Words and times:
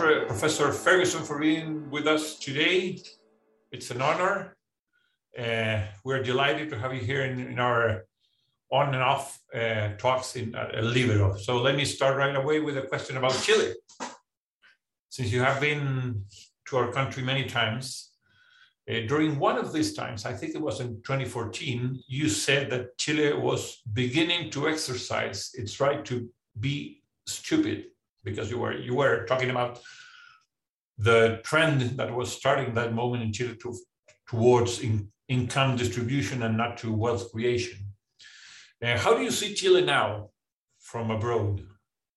Professor 0.00 0.72
Ferguson, 0.72 1.22
for 1.22 1.38
being 1.38 1.90
with 1.90 2.06
us 2.06 2.38
today. 2.38 2.98
It's 3.70 3.90
an 3.90 4.00
honor. 4.00 4.56
Uh, 5.38 5.82
we're 6.04 6.22
delighted 6.22 6.70
to 6.70 6.78
have 6.78 6.94
you 6.94 7.02
here 7.02 7.24
in, 7.24 7.38
in 7.38 7.58
our 7.58 8.06
on 8.72 8.94
and 8.94 9.02
off 9.02 9.38
uh, 9.54 9.88
talks 9.98 10.36
in 10.36 10.54
uh, 10.54 10.70
Libero. 10.80 11.36
So 11.36 11.58
let 11.58 11.76
me 11.76 11.84
start 11.84 12.16
right 12.16 12.34
away 12.34 12.60
with 12.60 12.78
a 12.78 12.82
question 12.82 13.18
about 13.18 13.38
Chile. 13.42 13.74
Since 15.10 15.32
you 15.32 15.42
have 15.42 15.60
been 15.60 16.24
to 16.68 16.78
our 16.78 16.90
country 16.90 17.22
many 17.22 17.44
times, 17.44 18.12
uh, 18.90 19.00
during 19.06 19.38
one 19.38 19.58
of 19.58 19.70
these 19.70 19.92
times, 19.92 20.24
I 20.24 20.32
think 20.32 20.54
it 20.54 20.62
was 20.62 20.80
in 20.80 21.02
2014, 21.02 22.02
you 22.08 22.30
said 22.30 22.70
that 22.70 22.96
Chile 22.96 23.34
was 23.34 23.82
beginning 23.92 24.48
to 24.52 24.66
exercise 24.66 25.50
its 25.52 25.78
right 25.78 26.02
to 26.06 26.26
be 26.58 27.02
stupid 27.26 27.84
because 28.24 28.50
you 28.50 28.58
were 28.58 28.76
you 28.76 28.94
were 28.94 29.24
talking 29.26 29.50
about 29.50 29.80
the 30.98 31.40
trend 31.44 31.80
that 31.98 32.14
was 32.14 32.30
starting 32.30 32.74
that 32.74 32.94
moment 32.94 33.22
in 33.22 33.32
Chile 33.32 33.56
to, 33.62 33.74
towards 34.28 34.80
in, 34.80 35.10
income 35.28 35.76
distribution 35.76 36.42
and 36.42 36.56
not 36.56 36.76
to 36.78 36.92
wealth 36.92 37.32
creation. 37.32 37.78
Uh, 38.84 38.98
how 38.98 39.14
do 39.16 39.22
you 39.22 39.30
see 39.30 39.54
Chile 39.54 39.82
now 39.82 40.28
from 40.78 41.10
abroad? 41.10 41.62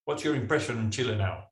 What's 0.06 0.24
your 0.24 0.36
impression 0.36 0.78
on 0.78 0.92
Chile 0.92 1.16
now? 1.16 1.46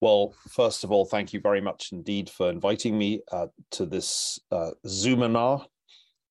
Well, 0.00 0.34
first 0.50 0.84
of 0.84 0.90
all, 0.90 1.04
thank 1.04 1.32
you 1.32 1.40
very 1.40 1.60
much 1.60 1.90
indeed 1.92 2.28
for 2.28 2.50
inviting 2.50 2.98
me 2.98 3.22
uh, 3.30 3.46
to 3.72 3.86
this 3.86 4.38
uh, 4.50 4.70
Zoominar. 4.86 5.64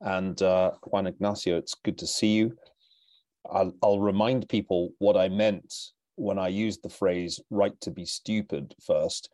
And 0.01 0.39
uh, 0.41 0.71
Juan 0.83 1.07
Ignacio, 1.07 1.57
it's 1.57 1.75
good 1.75 1.97
to 1.99 2.07
see 2.07 2.33
you. 2.33 2.57
I'll, 3.49 3.73
I'll 3.81 3.99
remind 3.99 4.49
people 4.49 4.91
what 4.99 5.15
I 5.17 5.29
meant 5.29 5.73
when 6.15 6.37
I 6.37 6.47
used 6.47 6.83
the 6.83 6.89
phrase 6.89 7.39
right 7.49 7.79
to 7.81 7.91
be 7.91 8.05
stupid 8.05 8.75
first. 8.85 9.29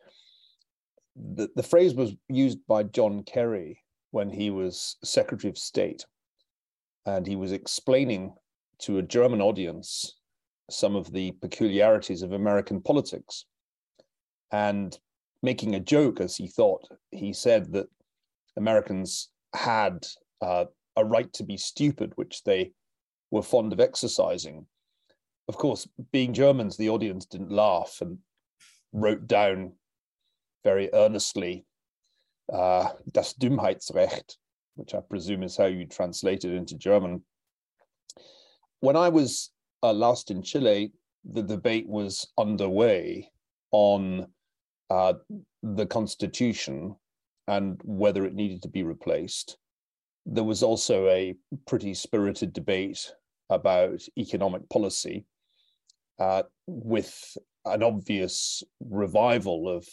The, 1.16 1.48
the 1.56 1.62
phrase 1.62 1.94
was 1.94 2.14
used 2.28 2.58
by 2.66 2.84
John 2.84 3.22
Kerry 3.22 3.82
when 4.10 4.30
he 4.30 4.50
was 4.50 4.96
Secretary 5.04 5.50
of 5.50 5.58
State. 5.58 6.04
And 7.06 7.26
he 7.26 7.36
was 7.36 7.52
explaining 7.52 8.34
to 8.80 8.98
a 8.98 9.02
German 9.02 9.40
audience 9.40 10.16
some 10.70 10.96
of 10.96 11.12
the 11.12 11.32
peculiarities 11.32 12.22
of 12.22 12.32
American 12.32 12.80
politics. 12.80 13.44
And 14.52 14.96
making 15.42 15.74
a 15.74 15.80
joke, 15.80 16.20
as 16.20 16.36
he 16.36 16.46
thought, 16.46 16.88
he 17.10 17.32
said 17.32 17.72
that 17.72 17.88
Americans 18.56 19.30
had 19.54 20.06
uh, 20.40 20.66
a 20.96 21.04
right 21.04 21.32
to 21.34 21.42
be 21.42 21.56
stupid, 21.56 22.12
which 22.16 22.44
they 22.44 22.72
were 23.30 23.42
fond 23.42 23.72
of 23.72 23.80
exercising 23.80 24.66
of 25.50 25.56
course, 25.56 25.88
being 26.12 26.32
Germans, 26.32 26.76
the 26.76 26.90
audience 26.90 27.26
didn't 27.26 27.50
laugh 27.50 27.98
and 28.00 28.18
wrote 28.92 29.26
down 29.26 29.72
very 30.62 30.88
earnestly 30.94 31.66
uh, 32.52 32.90
das 33.10 33.34
Dummheitsrecht, 33.34 34.36
which 34.76 34.94
I 34.94 35.00
presume 35.00 35.42
is 35.42 35.56
how 35.56 35.64
you 35.66 35.86
translate 35.86 36.44
it 36.44 36.54
into 36.54 36.76
German. 36.76 37.24
When 38.78 38.94
I 38.94 39.08
was 39.08 39.50
uh, 39.82 39.92
last 39.92 40.30
in 40.30 40.40
Chile, 40.40 40.92
the 41.28 41.42
debate 41.42 41.88
was 41.88 42.28
underway 42.38 43.28
on 43.72 44.28
uh, 44.88 45.14
the 45.64 45.86
constitution 45.86 46.94
and 47.48 47.80
whether 47.82 48.24
it 48.24 48.34
needed 48.34 48.62
to 48.62 48.68
be 48.68 48.84
replaced. 48.84 49.58
There 50.26 50.44
was 50.44 50.62
also 50.62 51.08
a 51.08 51.34
pretty 51.66 51.94
spirited 51.94 52.52
debate 52.52 53.12
about 53.50 54.00
economic 54.16 54.68
policy 54.68 55.26
uh, 56.20 56.42
with 56.66 57.36
an 57.64 57.82
obvious 57.82 58.62
revival 58.80 59.68
of 59.68 59.86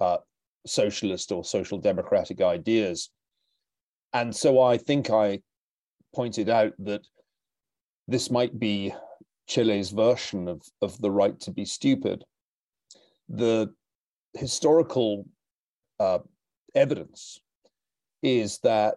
uh, 0.00 0.18
socialist 0.66 1.32
or 1.32 1.44
social 1.44 1.78
democratic 1.78 2.40
ideas. 2.42 3.10
And 4.12 4.34
so 4.34 4.60
I 4.60 4.76
think 4.76 5.10
I 5.10 5.40
pointed 6.14 6.48
out 6.48 6.72
that 6.80 7.06
this 8.08 8.30
might 8.30 8.58
be 8.58 8.92
Chile's 9.48 9.90
version 9.90 10.48
of, 10.48 10.62
of 10.82 11.00
the 11.00 11.10
right 11.10 11.38
to 11.40 11.52
be 11.52 11.64
stupid. 11.64 12.24
The 13.28 13.72
historical 14.34 15.26
uh, 16.00 16.18
evidence 16.74 17.40
is 18.22 18.58
that 18.64 18.96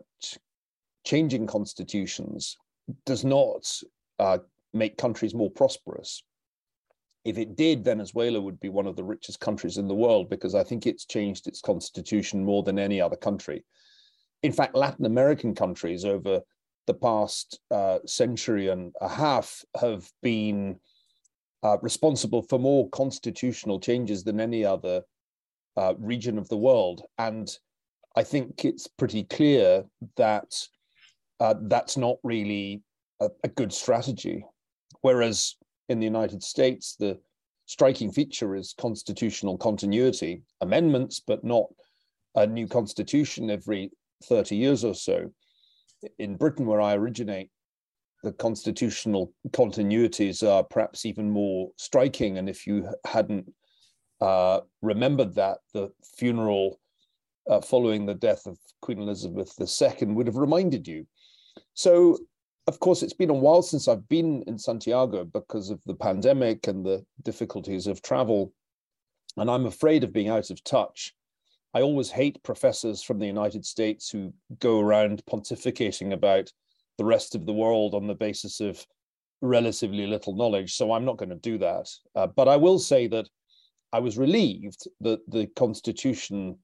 changing 1.06 1.46
constitutions 1.46 2.58
does 3.06 3.24
not 3.24 3.72
uh, 4.20 4.40
make 4.74 4.98
countries 4.98 5.36
more 5.36 5.52
prosperous 5.52 6.24
if 7.26 7.38
it 7.38 7.56
did, 7.56 7.86
Venezuela 7.86 8.42
would 8.42 8.60
be 8.60 8.70
one 8.70 8.88
of 8.88 8.96
the 8.96 9.04
richest 9.04 9.40
countries 9.40 9.78
in 9.78 9.88
the 9.88 9.96
world 9.96 10.30
because 10.30 10.56
I 10.56 10.64
think 10.64 10.86
it's 10.86 11.06
changed 11.06 11.48
its 11.48 11.62
constitution 11.62 12.44
more 12.44 12.64
than 12.64 12.78
any 12.78 13.00
other 13.00 13.16
country. 13.16 13.64
In 14.42 14.52
fact, 14.52 14.76
Latin 14.76 15.06
American 15.06 15.56
countries 15.56 16.04
over 16.04 16.42
the 16.86 16.94
past 16.94 17.60
uh, 17.72 18.00
century 18.06 18.68
and 18.68 18.94
a 19.00 19.08
half 19.08 19.64
have 19.80 20.10
been 20.22 20.80
uh, 21.64 21.78
responsible 21.82 22.42
for 22.42 22.60
more 22.60 22.90
constitutional 22.90 23.80
changes 23.80 24.26
than 24.26 24.42
any 24.42 24.66
other 24.66 25.02
uh, 25.78 25.94
region 25.98 26.38
of 26.38 26.50
the 26.50 26.58
world. 26.58 27.04
And 27.18 27.50
I 28.18 28.24
think 28.24 28.66
it's 28.66 28.88
pretty 28.88 29.24
clear 29.24 29.86
that 30.18 30.54
uh, 31.40 31.56
that's 31.62 31.96
not 31.96 32.18
really 32.22 32.84
a, 33.22 33.30
a 33.46 33.48
good 33.48 33.72
strategy. 33.72 34.46
Whereas 35.02 35.56
in 35.90 36.00
the 36.00 36.06
United 36.06 36.44
States, 36.44 36.96
the 37.00 37.20
striking 37.66 38.12
feature 38.12 38.56
is 38.56 38.74
constitutional 38.78 39.58
continuity, 39.58 40.42
amendments, 40.62 41.22
but 41.26 41.44
not 41.44 41.66
a 42.36 42.48
new 42.48 42.68
constitution 42.68 43.50
every 43.50 43.92
30 44.26 44.56
years 44.56 44.84
or 44.84 44.96
so. 44.96 45.32
In 46.20 46.36
Britain, 46.36 46.66
where 46.66 46.82
I 46.82 46.96
originate, 46.96 47.50
the 48.24 48.34
constitutional 48.34 49.34
continuities 49.50 50.48
are 50.48 50.64
perhaps 50.64 51.06
even 51.06 51.30
more 51.30 51.72
striking. 51.78 52.38
And 52.38 52.50
if 52.50 52.66
you 52.66 52.88
hadn't 53.06 53.52
uh, 54.22 54.62
remembered 54.82 55.36
that, 55.36 55.60
the 55.74 55.92
funeral 56.18 56.80
uh, 57.50 57.60
following 57.60 58.06
the 58.06 58.14
death 58.14 58.46
of 58.46 58.58
Queen 58.82 59.00
Elizabeth 59.00 59.54
II 59.60 60.08
would 60.08 60.28
have 60.28 60.38
reminded 60.38 60.88
you. 60.88 61.06
So 61.74 62.18
of 62.68 62.80
course, 62.80 63.04
it's 63.04 63.14
been 63.14 63.30
a 63.30 63.34
while 63.34 63.62
since 63.62 63.88
I've 63.88 64.08
been 64.08 64.44
in 64.48 64.58
Santiago 64.58 65.26
because 65.26 65.70
of 65.70 65.82
the 65.86 65.96
pandemic 65.96 66.68
and 66.68 66.86
the 66.86 67.06
difficulties 67.24 67.88
of 67.88 68.02
travel. 68.02 68.54
And 69.38 69.50
I'm 69.50 69.66
afraid 69.66 70.04
of 70.04 70.14
being 70.14 70.30
out 70.30 70.50
of 70.50 70.64
touch. 70.64 71.14
I 71.74 71.82
always 71.82 72.12
hate 72.12 72.44
professors 72.44 73.02
from 73.02 73.20
the 73.20 73.26
United 73.26 73.66
States 73.66 74.10
who 74.10 74.34
go 74.60 74.80
around 74.80 75.24
pontificating 75.30 76.14
about 76.14 76.52
the 76.98 77.06
rest 77.06 77.36
of 77.36 77.46
the 77.46 77.54
world 77.54 77.96
on 77.96 78.08
the 78.08 78.14
basis 78.14 78.60
of 78.60 78.86
relatively 79.42 80.08
little 80.08 80.36
knowledge. 80.36 80.76
So 80.76 80.94
I'm 80.94 81.06
not 81.06 81.18
going 81.18 81.30
to 81.30 81.36
do 81.36 81.58
that. 81.58 81.90
Uh, 82.16 82.28
but 82.28 82.48
I 82.48 82.56
will 82.56 82.80
say 82.80 83.08
that 83.08 83.28
I 83.92 84.00
was 84.00 84.18
relieved 84.18 84.88
that 85.02 85.20
the 85.30 85.48
Constitution 85.56 86.58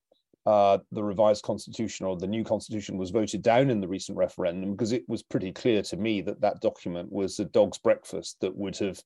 uh, 0.45 0.77
the 0.91 1.03
revised 1.03 1.44
constitution 1.44 2.05
or 2.05 2.17
the 2.17 2.27
new 2.27 2.44
constitution 2.44 2.97
was 2.97 3.11
voted 3.11 3.41
down 3.41 3.69
in 3.69 3.81
the 3.81 3.88
recent 3.88 4.17
referendum 4.17 4.72
because 4.72 4.91
it 4.91 5.07
was 5.07 5.22
pretty 5.22 5.51
clear 5.51 5.81
to 5.81 5.97
me 5.97 6.22
that 6.22 6.41
that 6.41 6.61
document 6.61 7.11
was 7.11 7.39
a 7.39 7.45
dog's 7.45 7.77
breakfast 7.77 8.38
that 8.39 8.55
would 8.55 8.77
have 8.77 9.01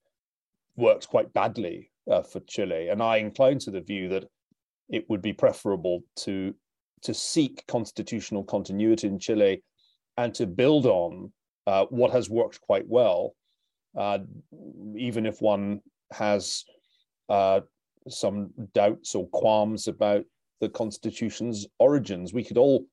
worked 0.76 1.08
quite 1.08 1.34
badly 1.34 1.92
uh, 2.10 2.22
for 2.22 2.40
Chile. 2.42 2.90
And 2.90 3.02
I 3.02 3.18
incline 3.18 3.60
to 3.60 3.72
the 3.72 3.82
view 3.82 4.10
that 4.10 4.26
it 4.90 5.10
would 5.10 5.22
be 5.22 5.34
preferable 5.34 6.04
to 6.18 6.54
to 7.02 7.14
seek 7.14 7.66
constitutional 7.68 8.46
continuity 8.46 9.08
in 9.08 9.20
Chile 9.20 9.62
and 10.16 10.34
to 10.36 10.48
build 10.48 10.86
on 10.86 11.34
uh, 11.68 11.86
what 11.90 12.12
has 12.12 12.30
worked 12.30 12.62
quite 12.62 12.88
well, 12.88 13.36
uh, 13.98 14.20
even 14.96 15.26
if 15.26 15.42
one 15.42 15.82
has 16.14 16.64
uh, 17.28 17.60
some 18.08 18.52
doubts 18.74 19.16
or 19.16 19.28
qualms 19.30 19.90
about 19.90 20.24
the 20.64 20.70
Constitution's 20.70 21.68
origins. 21.78 22.34
We 22.34 22.44
could 22.44 22.58
all 22.58 22.86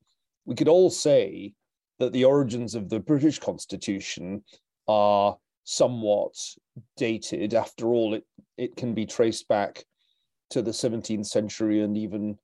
we 0.44 0.56
could 0.56 0.68
all 0.68 0.90
say 0.90 1.54
that 2.00 2.12
the 2.12 2.24
origins 2.24 2.74
of 2.74 2.88
the 2.88 2.98
British 2.98 3.38
Constitution 3.38 4.42
are 4.88 5.36
somewhat 5.62 6.34
dated. 6.96 7.54
After 7.54 7.92
all, 7.94 8.14
it, 8.14 8.24
it 8.58 8.74
can 8.74 8.92
be 8.92 9.06
traced 9.06 9.46
back 9.46 9.84
to 10.50 10.62
the 10.62 10.72
17th 10.72 11.26
century 11.26 11.82
and 11.82 11.96
even 11.96 12.38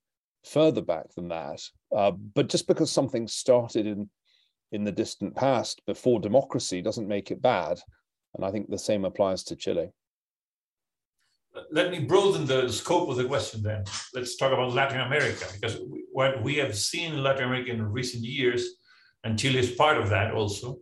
further 0.45 0.83
back 0.83 1.13
than 1.17 1.29
that. 1.29 1.61
Uh, 1.95 2.13
but 2.13 2.49
just 2.49 2.69
because 2.69 2.91
something 2.91 3.27
started 3.27 3.87
in 3.87 4.09
in 4.73 4.85
the 4.85 4.93
distant 4.93 5.35
past 5.35 5.83
before 5.87 6.21
democracy 6.21 6.81
doesn't 6.83 7.09
make 7.09 7.31
it 7.31 7.43
bad. 7.43 7.81
And 8.35 8.45
I 8.45 8.53
think 8.53 8.69
the 8.69 8.79
same 8.79 9.05
applies 9.05 9.43
to 9.45 9.57
Chile 9.57 9.91
let 11.71 11.91
me 11.91 12.01
broaden 12.01 12.47
the 12.47 12.69
scope 12.69 13.09
of 13.09 13.17
the 13.17 13.25
question 13.25 13.63
then. 13.63 13.85
Let's 14.15 14.37
talk 14.37 14.53
about 14.53 14.75
Latin 14.75 15.01
America, 15.01 15.47
because 15.53 15.79
what 16.13 16.43
we 16.43 16.57
have 16.57 16.77
seen 16.77 17.15
in 17.15 17.23
Latin 17.23 17.45
America 17.45 17.71
in 17.71 17.83
recent 17.83 18.25
years, 18.25 18.67
and 19.25 19.39
Chile 19.39 19.59
is 19.59 19.71
part 19.73 19.99
of 19.99 20.09
that 20.11 20.33
also, 20.33 20.79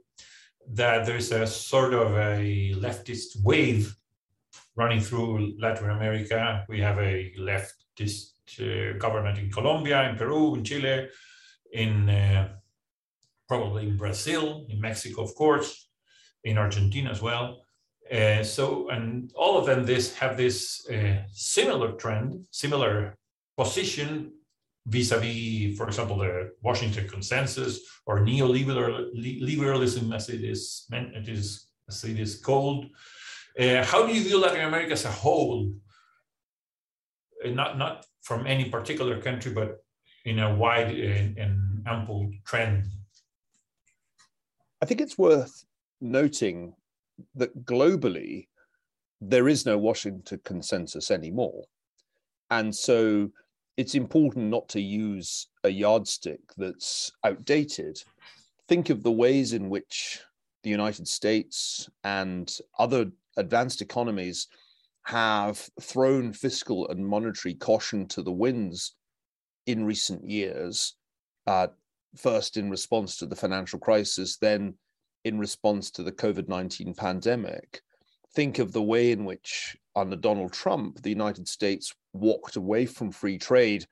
that 0.72 1.06
there 1.06 1.16
is 1.16 1.32
a 1.32 1.46
sort 1.46 1.94
of 1.94 2.14
a 2.16 2.74
leftist 2.76 3.42
wave 3.42 3.94
running 4.76 5.00
through 5.00 5.54
Latin 5.58 5.90
America. 5.90 6.64
We 6.68 6.80
have 6.80 6.98
a 6.98 7.32
leftist 7.38 8.30
uh, 8.60 8.98
government 8.98 9.38
in 9.38 9.50
Colombia, 9.50 10.08
in 10.08 10.16
Peru, 10.16 10.54
in 10.54 10.64
Chile, 10.64 11.08
in 11.72 12.08
uh, 12.08 12.48
probably 13.48 13.88
in 13.88 13.96
Brazil, 13.96 14.66
in 14.68 14.80
Mexico, 14.80 15.22
of 15.22 15.34
course, 15.34 15.88
in 16.44 16.58
Argentina 16.58 17.10
as 17.10 17.20
well. 17.20 17.63
Uh, 18.12 18.42
so, 18.42 18.88
and 18.90 19.32
all 19.34 19.56
of 19.56 19.66
them 19.66 19.86
this 19.86 20.14
have 20.14 20.36
this 20.36 20.88
uh, 20.90 21.22
similar 21.32 21.92
trend, 21.92 22.44
similar 22.50 23.16
position 23.56 24.32
vis-a-vis, 24.86 25.76
for 25.76 25.86
example, 25.86 26.18
the 26.18 26.52
Washington 26.62 27.08
Consensus 27.08 27.80
or 28.06 28.20
neoliberalism, 28.20 30.14
as 30.14 30.28
it 30.28 30.44
is 30.44 30.86
meant, 30.90 31.14
it 31.16 31.28
is 31.28 31.68
as 31.88 32.04
it 32.04 32.18
is 32.18 32.36
called. 32.36 32.86
Uh, 33.58 33.82
how 33.84 34.06
do 34.06 34.12
you 34.12 34.22
view 34.22 34.40
Latin 34.40 34.66
America 34.66 34.92
as 34.92 35.04
a 35.04 35.10
whole? 35.10 35.72
Uh, 37.44 37.50
not 37.50 37.78
not 37.78 38.04
from 38.22 38.46
any 38.46 38.68
particular 38.68 39.20
country, 39.20 39.52
but 39.52 39.82
in 40.24 40.38
a 40.38 40.54
wide 40.54 40.94
and, 40.94 41.38
and 41.38 41.82
ample 41.86 42.30
trend. 42.44 42.84
I 44.82 44.86
think 44.86 45.00
it's 45.00 45.16
worth 45.16 45.64
noting 46.00 46.74
that 47.34 47.64
globally 47.64 48.48
there 49.20 49.48
is 49.48 49.64
no 49.64 49.78
Washington 49.78 50.40
consensus 50.44 51.10
anymore, 51.10 51.64
and 52.50 52.74
so 52.74 53.30
it's 53.76 53.94
important 53.94 54.46
not 54.46 54.68
to 54.68 54.80
use 54.80 55.48
a 55.64 55.68
yardstick 55.68 56.40
that's 56.56 57.10
outdated. 57.24 58.02
Think 58.68 58.90
of 58.90 59.02
the 59.02 59.12
ways 59.12 59.52
in 59.52 59.68
which 59.68 60.20
the 60.62 60.70
United 60.70 61.08
States 61.08 61.88
and 62.04 62.56
other 62.78 63.06
advanced 63.36 63.82
economies 63.82 64.48
have 65.04 65.68
thrown 65.80 66.32
fiscal 66.32 66.88
and 66.88 67.06
monetary 67.06 67.54
caution 67.54 68.06
to 68.08 68.22
the 68.22 68.32
winds 68.32 68.94
in 69.66 69.84
recent 69.84 70.28
years, 70.28 70.94
uh, 71.46 71.66
first 72.16 72.56
in 72.56 72.70
response 72.70 73.16
to 73.16 73.26
the 73.26 73.36
financial 73.36 73.78
crisis, 73.78 74.38
then 74.38 74.74
in 75.24 75.38
response 75.38 75.90
to 75.92 76.02
the 76.02 76.12
COVID 76.12 76.48
19 76.48 76.94
pandemic. 76.94 77.80
Think 78.34 78.58
of 78.58 78.72
the 78.72 78.82
way 78.82 79.12
in 79.12 79.24
which, 79.24 79.76
under 79.94 80.16
Donald 80.16 80.52
Trump, 80.52 81.02
the 81.02 81.10
United 81.10 81.48
States 81.48 81.94
walked 82.12 82.56
away 82.56 82.86
from 82.86 83.10
free 83.10 83.38
trade, 83.38 83.86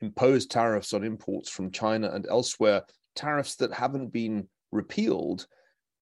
imposed 0.00 0.50
tariffs 0.50 0.92
on 0.92 1.04
imports 1.04 1.50
from 1.50 1.70
China 1.70 2.10
and 2.12 2.26
elsewhere, 2.28 2.82
tariffs 3.14 3.56
that 3.56 3.72
haven't 3.72 4.12
been 4.12 4.48
repealed 4.72 5.46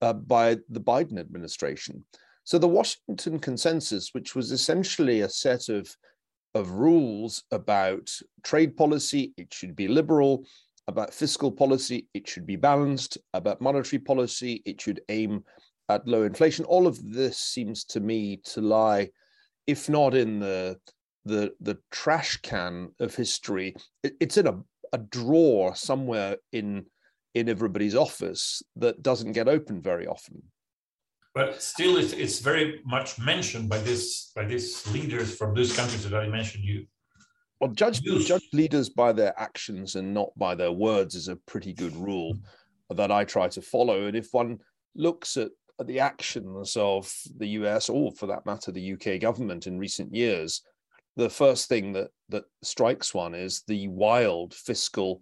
uh, 0.03 0.13
by 0.13 0.57
the 0.69 0.81
Biden 0.81 1.19
administration. 1.19 2.05
So 2.45 2.59
the 2.59 2.69
Washington 2.69 3.39
Consensus, 3.39 4.11
which 4.13 4.35
was 4.35 4.53
essentially 4.53 5.23
a 5.23 5.29
set 5.29 5.69
of 5.69 5.95
of 6.55 6.71
rules 6.71 7.45
about 7.53 8.11
trade 8.43 8.77
policy, 8.77 9.33
it 9.37 9.53
should 9.53 9.77
be 9.77 9.87
liberal, 9.87 10.45
about 10.89 11.13
fiscal 11.15 11.53
policy, 11.53 12.09
it 12.15 12.27
should 12.27 12.47
be 12.47 12.57
balanced, 12.57 13.19
about 13.35 13.61
monetary 13.61 14.01
policy, 14.01 14.63
it 14.65 14.81
should 14.81 15.03
aim 15.11 15.45
at 15.91 16.09
low 16.09 16.23
inflation. 16.25 16.65
All 16.65 16.87
of 16.87 17.13
this 17.13 17.39
seems 17.39 17.85
to 17.85 18.01
me 18.01 18.39
to 18.45 18.61
lie, 18.61 19.11
if 19.67 19.89
not 19.89 20.15
in 20.15 20.41
the 20.41 20.79
the 21.25 21.53
the 21.61 21.79
trash 21.91 22.39
can 22.39 22.89
of 23.01 23.15
history. 23.15 23.77
it's 24.03 24.39
in 24.39 24.47
a, 24.47 24.59
a 24.95 24.99
drawer 24.99 25.75
somewhere 25.77 26.37
in 26.53 26.87
in 27.35 27.49
everybody's 27.49 27.95
office 27.95 28.63
that 28.77 29.03
doesn't 29.03 29.33
get 29.33 29.47
opened 29.49 29.85
very 29.85 30.07
often. 30.07 30.43
But 31.35 31.63
still, 31.63 31.99
it's, 31.99 32.15
it's 32.15 32.41
very 32.41 32.81
much 32.85 33.19
mentioned 33.19 33.69
by 33.69 33.79
this 33.79 34.33
by 34.35 34.45
these 34.47 34.87
leaders 34.89 35.37
from 35.37 35.55
these 35.55 35.77
countries 35.77 36.09
that 36.09 36.19
I 36.19 36.29
mentioned. 36.29 36.65
You 36.65 36.87
well, 37.61 37.71
judge 37.71 38.03
judge 38.03 38.49
leaders 38.53 38.89
by 38.89 39.13
their 39.13 39.39
actions 39.39 39.97
and 39.97 40.15
not 40.15 40.31
by 40.37 40.55
their 40.55 40.73
words 40.73 41.15
is 41.15 41.29
a 41.29 41.37
pretty 41.37 41.73
good 41.73 41.95
rule 41.97 42.37
that 42.91 43.11
I 43.11 43.25
try 43.25 43.49
to 43.49 43.63
follow. 43.63 44.07
And 44.07 44.17
if 44.17 44.29
one 44.33 44.59
looks 44.95 45.37
at 45.37 45.51
the 45.85 46.01
actions 46.01 46.77
of 46.77 47.13
the 47.37 47.49
US 47.49 47.89
or, 47.89 48.13
for 48.13 48.27
that 48.27 48.47
matter, 48.47 48.73
the 48.73 48.93
UK 48.93 49.21
government 49.21 49.67
in 49.67 49.79
recent 49.79 50.15
years, 50.15 50.63
the 51.17 51.29
first 51.29 51.69
thing 51.69 51.93
that 51.95 52.11
that 52.29 52.45
strikes 52.63 53.13
one 53.13 53.35
is 53.35 53.63
the 53.67 53.89
wild 53.89 54.55
fiscal 54.55 55.21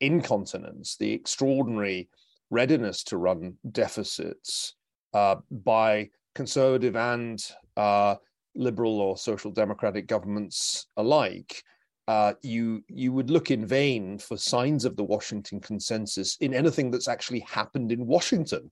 incontinence, 0.00 0.96
the 0.96 1.12
extraordinary 1.12 2.08
readiness 2.50 3.02
to 3.04 3.16
run 3.16 3.54
deficits 3.72 4.74
uh, 5.14 5.36
by 5.50 6.10
conservative 6.34 6.96
and 6.96 7.52
uh, 7.76 8.16
liberal 8.54 9.00
or 9.00 9.16
social 9.16 9.50
democratic 9.50 10.06
governments 10.06 10.86
alike. 10.96 11.62
Uh, 12.08 12.34
you 12.42 12.84
you 12.88 13.12
would 13.12 13.30
look 13.30 13.50
in 13.50 13.66
vain 13.66 14.16
for 14.18 14.36
signs 14.36 14.84
of 14.84 14.96
the 14.96 15.02
Washington 15.02 15.60
consensus 15.60 16.36
in 16.40 16.54
anything 16.54 16.90
that's 16.90 17.08
actually 17.08 17.40
happened 17.40 17.90
in 17.90 18.06
Washington 18.06 18.70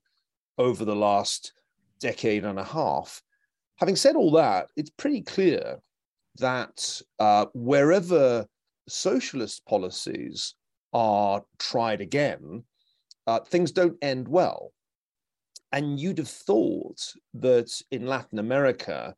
over 0.58 0.84
the 0.84 0.94
last 0.94 1.52
decade 1.98 2.44
and 2.44 2.58
a 2.58 2.64
half. 2.64 3.22
Having 3.76 3.96
said 3.96 4.14
all 4.14 4.30
that, 4.32 4.68
it's 4.76 4.90
pretty 4.90 5.20
clear 5.22 5.80
that 6.38 7.02
uh, 7.18 7.46
wherever 7.54 8.46
socialist 8.88 9.64
policies 9.66 10.54
are 10.92 11.42
tried 11.58 12.00
again, 12.00 12.62
uh, 13.26 13.40
things 13.40 13.72
don't 13.72 13.96
end 14.02 14.28
well. 14.28 14.72
And 15.72 15.98
you'd 15.98 16.18
have 16.18 16.28
thought 16.28 17.00
that 17.34 17.70
in 17.90 18.06
Latin 18.06 18.38
America, 18.38 19.16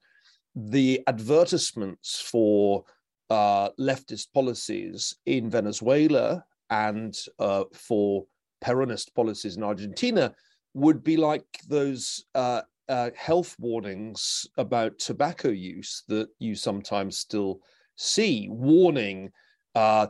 the 0.55 1.03
advertisements 1.07 2.19
for 2.19 2.85
uh, 3.31 3.70
leftist 3.78 4.32
policies 4.32 5.17
in 5.26 5.50
Venezuela 5.50 6.44
and 6.70 7.17
uh, 7.38 7.64
for 7.73 8.25
Peronist 8.62 9.14
policies 9.14 9.56
in 9.56 9.62
Argentina 9.62 10.34
would 10.75 11.02
be 11.02 11.17
like 11.17 11.46
those 11.69 12.25
uh, 12.34 12.62
uh, 12.88 13.11
health 13.17 13.56
warnings 13.58 14.46
about 14.58 14.99
tobacco 14.99 15.49
use 15.49 16.02
that 16.08 16.28
you 16.38 16.55
sometimes 16.55 17.19
still 17.19 17.61
see, 17.96 18.49
warning 18.50 19.31
uh, 19.75 20.06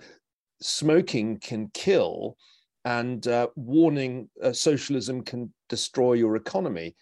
smoking 0.60 1.38
can 1.38 1.70
kill 1.72 2.36
and 2.84 3.26
warning 3.56 4.28
socialism 4.52 5.20
can 5.22 5.52
destroy 5.68 6.12
your 6.12 6.36
economy. 6.36 6.94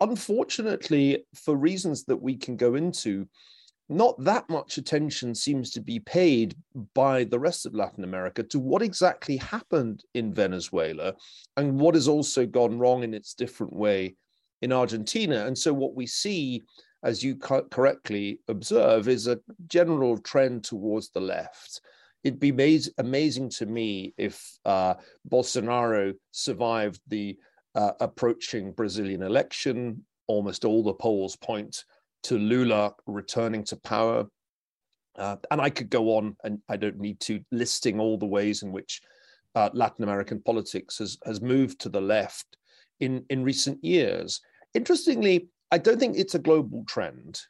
Unfortunately, 0.00 1.24
for 1.34 1.56
reasons 1.56 2.04
that 2.04 2.16
we 2.16 2.36
can 2.36 2.56
go 2.56 2.76
into, 2.76 3.26
not 3.88 4.22
that 4.24 4.48
much 4.48 4.78
attention 4.78 5.34
seems 5.34 5.70
to 5.72 5.80
be 5.80 5.98
paid 5.98 6.54
by 6.94 7.24
the 7.24 7.38
rest 7.38 7.66
of 7.66 7.74
Latin 7.74 8.04
America 8.04 8.42
to 8.44 8.58
what 8.58 8.82
exactly 8.82 9.36
happened 9.36 10.04
in 10.14 10.32
Venezuela 10.32 11.14
and 11.56 11.78
what 11.78 11.94
has 11.94 12.08
also 12.08 12.46
gone 12.46 12.78
wrong 12.78 13.02
in 13.02 13.12
its 13.12 13.34
different 13.34 13.72
way 13.72 14.16
in 14.62 14.72
Argentina. 14.72 15.46
And 15.46 15.56
so, 15.56 15.72
what 15.72 15.94
we 15.94 16.06
see, 16.06 16.62
as 17.02 17.22
you 17.22 17.36
co- 17.36 17.64
correctly 17.70 18.40
observe, 18.48 19.08
is 19.08 19.26
a 19.26 19.40
general 19.66 20.16
trend 20.18 20.64
towards 20.64 21.10
the 21.10 21.20
left. 21.20 21.80
It'd 22.24 22.40
be 22.40 22.52
amaz- 22.52 22.90
amazing 22.98 23.50
to 23.50 23.66
me 23.66 24.14
if 24.16 24.58
uh, 24.64 24.94
Bolsonaro 25.28 26.14
survived 26.30 27.00
the 27.08 27.36
uh, 27.74 27.92
approaching 28.00 28.72
Brazilian 28.72 29.22
election. 29.22 30.04
Almost 30.28 30.64
all 30.64 30.84
the 30.84 30.94
polls 30.94 31.36
point 31.36 31.84
to 32.24 32.38
Lula 32.38 32.94
returning 33.06 33.64
to 33.64 33.76
power. 33.76 34.26
Uh, 35.16 35.36
and 35.50 35.60
I 35.60 35.70
could 35.70 35.90
go 35.90 36.16
on, 36.16 36.36
and 36.44 36.60
I 36.68 36.76
don't 36.76 36.98
need 36.98 37.20
to, 37.20 37.40
listing 37.50 38.00
all 38.00 38.16
the 38.16 38.26
ways 38.26 38.62
in 38.62 38.72
which 38.72 39.02
uh, 39.54 39.68
Latin 39.74 40.04
American 40.04 40.40
politics 40.40 40.98
has, 40.98 41.18
has 41.26 41.40
moved 41.40 41.80
to 41.80 41.88
the 41.88 42.00
left 42.00 42.56
in, 43.00 43.24
in 43.28 43.44
recent 43.44 43.82
years. 43.84 44.40
Interestingly, 44.74 45.48
I 45.70 45.78
don't 45.78 45.98
think 45.98 46.16
it's 46.16 46.34
a 46.34 46.38
global 46.38 46.84
trend. 46.86 47.40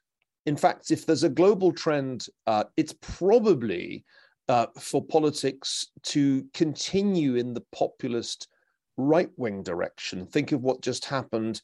In 0.47 0.57
fact, 0.57 0.91
if 0.91 1.07
there's 1.07 1.23
a 1.23 1.29
global 1.29 1.73
trend, 1.73 2.27
uh, 2.47 2.65
it's 2.77 2.95
probably 3.01 4.05
uh, 4.49 4.67
for 4.79 5.05
politics 5.05 5.89
to 6.03 6.45
continue 6.53 7.37
in 7.37 7.55
the 7.55 7.65
populist 7.73 8.49
right 8.97 9.31
wing 9.37 9.63
direction. 9.63 10.27
Think 10.27 10.53
of 10.53 10.63
what 10.63 10.83
just 10.83 11.05
happened 11.05 11.63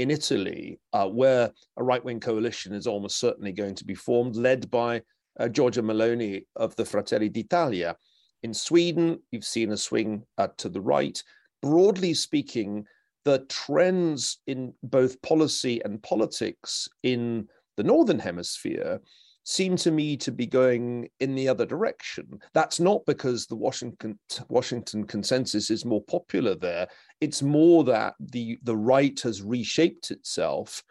in 0.00 0.10
Italy, 0.10 0.80
uh, 0.92 1.06
where 1.06 1.50
a 1.76 1.82
right 1.82 2.04
wing 2.04 2.20
coalition 2.20 2.72
is 2.72 2.86
almost 2.86 3.18
certainly 3.18 3.52
going 3.52 3.74
to 3.74 3.84
be 3.84 3.94
formed, 3.94 4.34
led 4.34 4.70
by 4.70 5.02
uh, 5.38 5.44
Giorgia 5.44 5.82
Meloni 5.82 6.44
of 6.56 6.74
the 6.76 6.84
Fratelli 6.84 7.28
d'Italia. 7.28 7.96
In 8.42 8.54
Sweden, 8.54 9.20
you've 9.30 9.44
seen 9.44 9.72
a 9.72 9.76
swing 9.76 10.22
uh, 10.38 10.48
to 10.56 10.68
the 10.68 10.80
right. 10.80 11.22
Broadly 11.60 12.14
speaking, 12.14 12.86
the 13.24 13.40
trends 13.50 14.38
in 14.46 14.72
both 14.82 15.20
policy 15.20 15.82
and 15.84 16.02
politics 16.02 16.88
in 17.02 17.48
the 17.76 17.82
Northern 17.82 18.18
Hemisphere 18.18 19.00
seem 19.44 19.76
to 19.76 19.90
me 19.90 20.16
to 20.18 20.30
be 20.30 20.46
going 20.46 21.08
in 21.20 21.34
the 21.34 21.48
other 21.48 21.66
direction. 21.66 22.40
That's 22.52 22.80
not 22.80 23.04
because 23.06 23.46
the 23.46 23.56
Washington 23.56 24.18
Washington 24.48 25.04
consensus 25.04 25.70
is 25.70 25.84
more 25.84 26.02
popular 26.02 26.54
there. 26.54 26.88
It's 27.20 27.42
more 27.42 27.84
that 27.84 28.14
the 28.20 28.58
the 28.62 28.76
right 28.76 29.18
has 29.20 29.42
reshaped 29.42 30.10
itself 30.10 30.82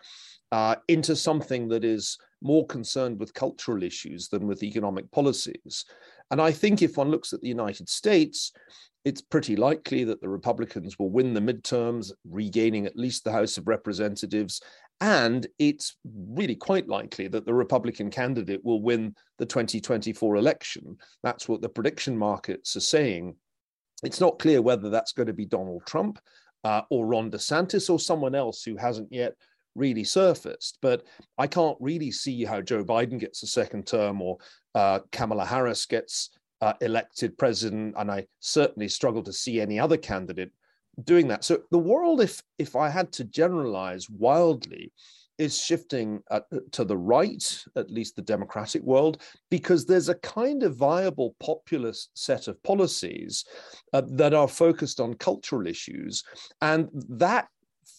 uh, 0.51 0.75
into 0.87 1.15
something 1.15 1.67
that 1.69 1.83
is 1.83 2.17
more 2.41 2.65
concerned 2.65 3.19
with 3.19 3.33
cultural 3.33 3.83
issues 3.83 4.29
than 4.29 4.47
with 4.47 4.63
economic 4.63 5.11
policies. 5.11 5.85
And 6.31 6.41
I 6.41 6.51
think 6.51 6.81
if 6.81 6.97
one 6.97 7.11
looks 7.11 7.33
at 7.33 7.41
the 7.41 7.47
United 7.47 7.89
States, 7.89 8.51
it's 9.05 9.21
pretty 9.21 9.55
likely 9.55 10.03
that 10.03 10.21
the 10.21 10.29
Republicans 10.29 10.99
will 10.99 11.09
win 11.09 11.33
the 11.33 11.39
midterms, 11.39 12.11
regaining 12.29 12.85
at 12.85 12.95
least 12.95 13.23
the 13.23 13.31
House 13.31 13.57
of 13.57 13.67
Representatives. 13.67 14.61
And 15.01 15.47
it's 15.57 15.95
really 16.05 16.55
quite 16.55 16.89
likely 16.89 17.27
that 17.29 17.45
the 17.45 17.53
Republican 17.53 18.09
candidate 18.09 18.63
will 18.63 18.81
win 18.81 19.15
the 19.37 19.45
2024 19.45 20.35
election. 20.35 20.97
That's 21.23 21.47
what 21.47 21.61
the 21.61 21.69
prediction 21.69 22.17
markets 22.17 22.75
are 22.75 22.81
saying. 22.81 23.35
It's 24.03 24.19
not 24.19 24.39
clear 24.39 24.61
whether 24.61 24.89
that's 24.89 25.13
going 25.13 25.27
to 25.27 25.33
be 25.33 25.45
Donald 25.45 25.85
Trump 25.85 26.19
uh, 26.63 26.81
or 26.89 27.05
Ron 27.05 27.31
DeSantis 27.31 27.89
or 27.89 27.99
someone 27.99 28.35
else 28.35 28.63
who 28.63 28.75
hasn't 28.75 29.11
yet 29.11 29.35
really 29.75 30.03
surfaced. 30.03 30.77
But 30.81 31.03
I 31.37 31.47
can't 31.47 31.77
really 31.79 32.11
see 32.11 32.43
how 32.43 32.61
Joe 32.61 32.83
Biden 32.83 33.19
gets 33.19 33.43
a 33.43 33.47
second 33.47 33.87
term 33.87 34.21
or 34.21 34.37
uh, 34.75 34.99
Kamala 35.11 35.45
Harris 35.45 35.85
gets 35.85 36.31
uh, 36.61 36.73
elected 36.81 37.37
president, 37.37 37.95
and 37.97 38.11
I 38.11 38.27
certainly 38.39 38.89
struggle 38.89 39.23
to 39.23 39.33
see 39.33 39.61
any 39.61 39.79
other 39.79 39.97
candidate 39.97 40.51
doing 41.03 41.27
that. 41.27 41.43
So 41.43 41.59
the 41.71 41.79
world, 41.79 42.21
if 42.21 42.41
if 42.57 42.75
I 42.75 42.89
had 42.89 43.11
to 43.13 43.23
generalize 43.23 44.09
wildly, 44.09 44.91
is 45.37 45.57
shifting 45.57 46.21
uh, 46.29 46.41
to 46.71 46.83
the 46.83 46.97
right, 46.97 47.63
at 47.77 47.89
least 47.89 48.15
the 48.15 48.21
democratic 48.21 48.83
world, 48.83 49.21
because 49.49 49.85
there's 49.85 50.09
a 50.09 50.15
kind 50.15 50.63
of 50.63 50.75
viable 50.75 51.35
populist 51.39 52.09
set 52.13 52.47
of 52.47 52.61
policies 52.63 53.45
uh, 53.93 54.01
that 54.07 54.33
are 54.33 54.49
focused 54.49 54.99
on 54.99 55.13
cultural 55.13 55.65
issues, 55.65 56.23
and 56.61 56.89
that 57.07 57.47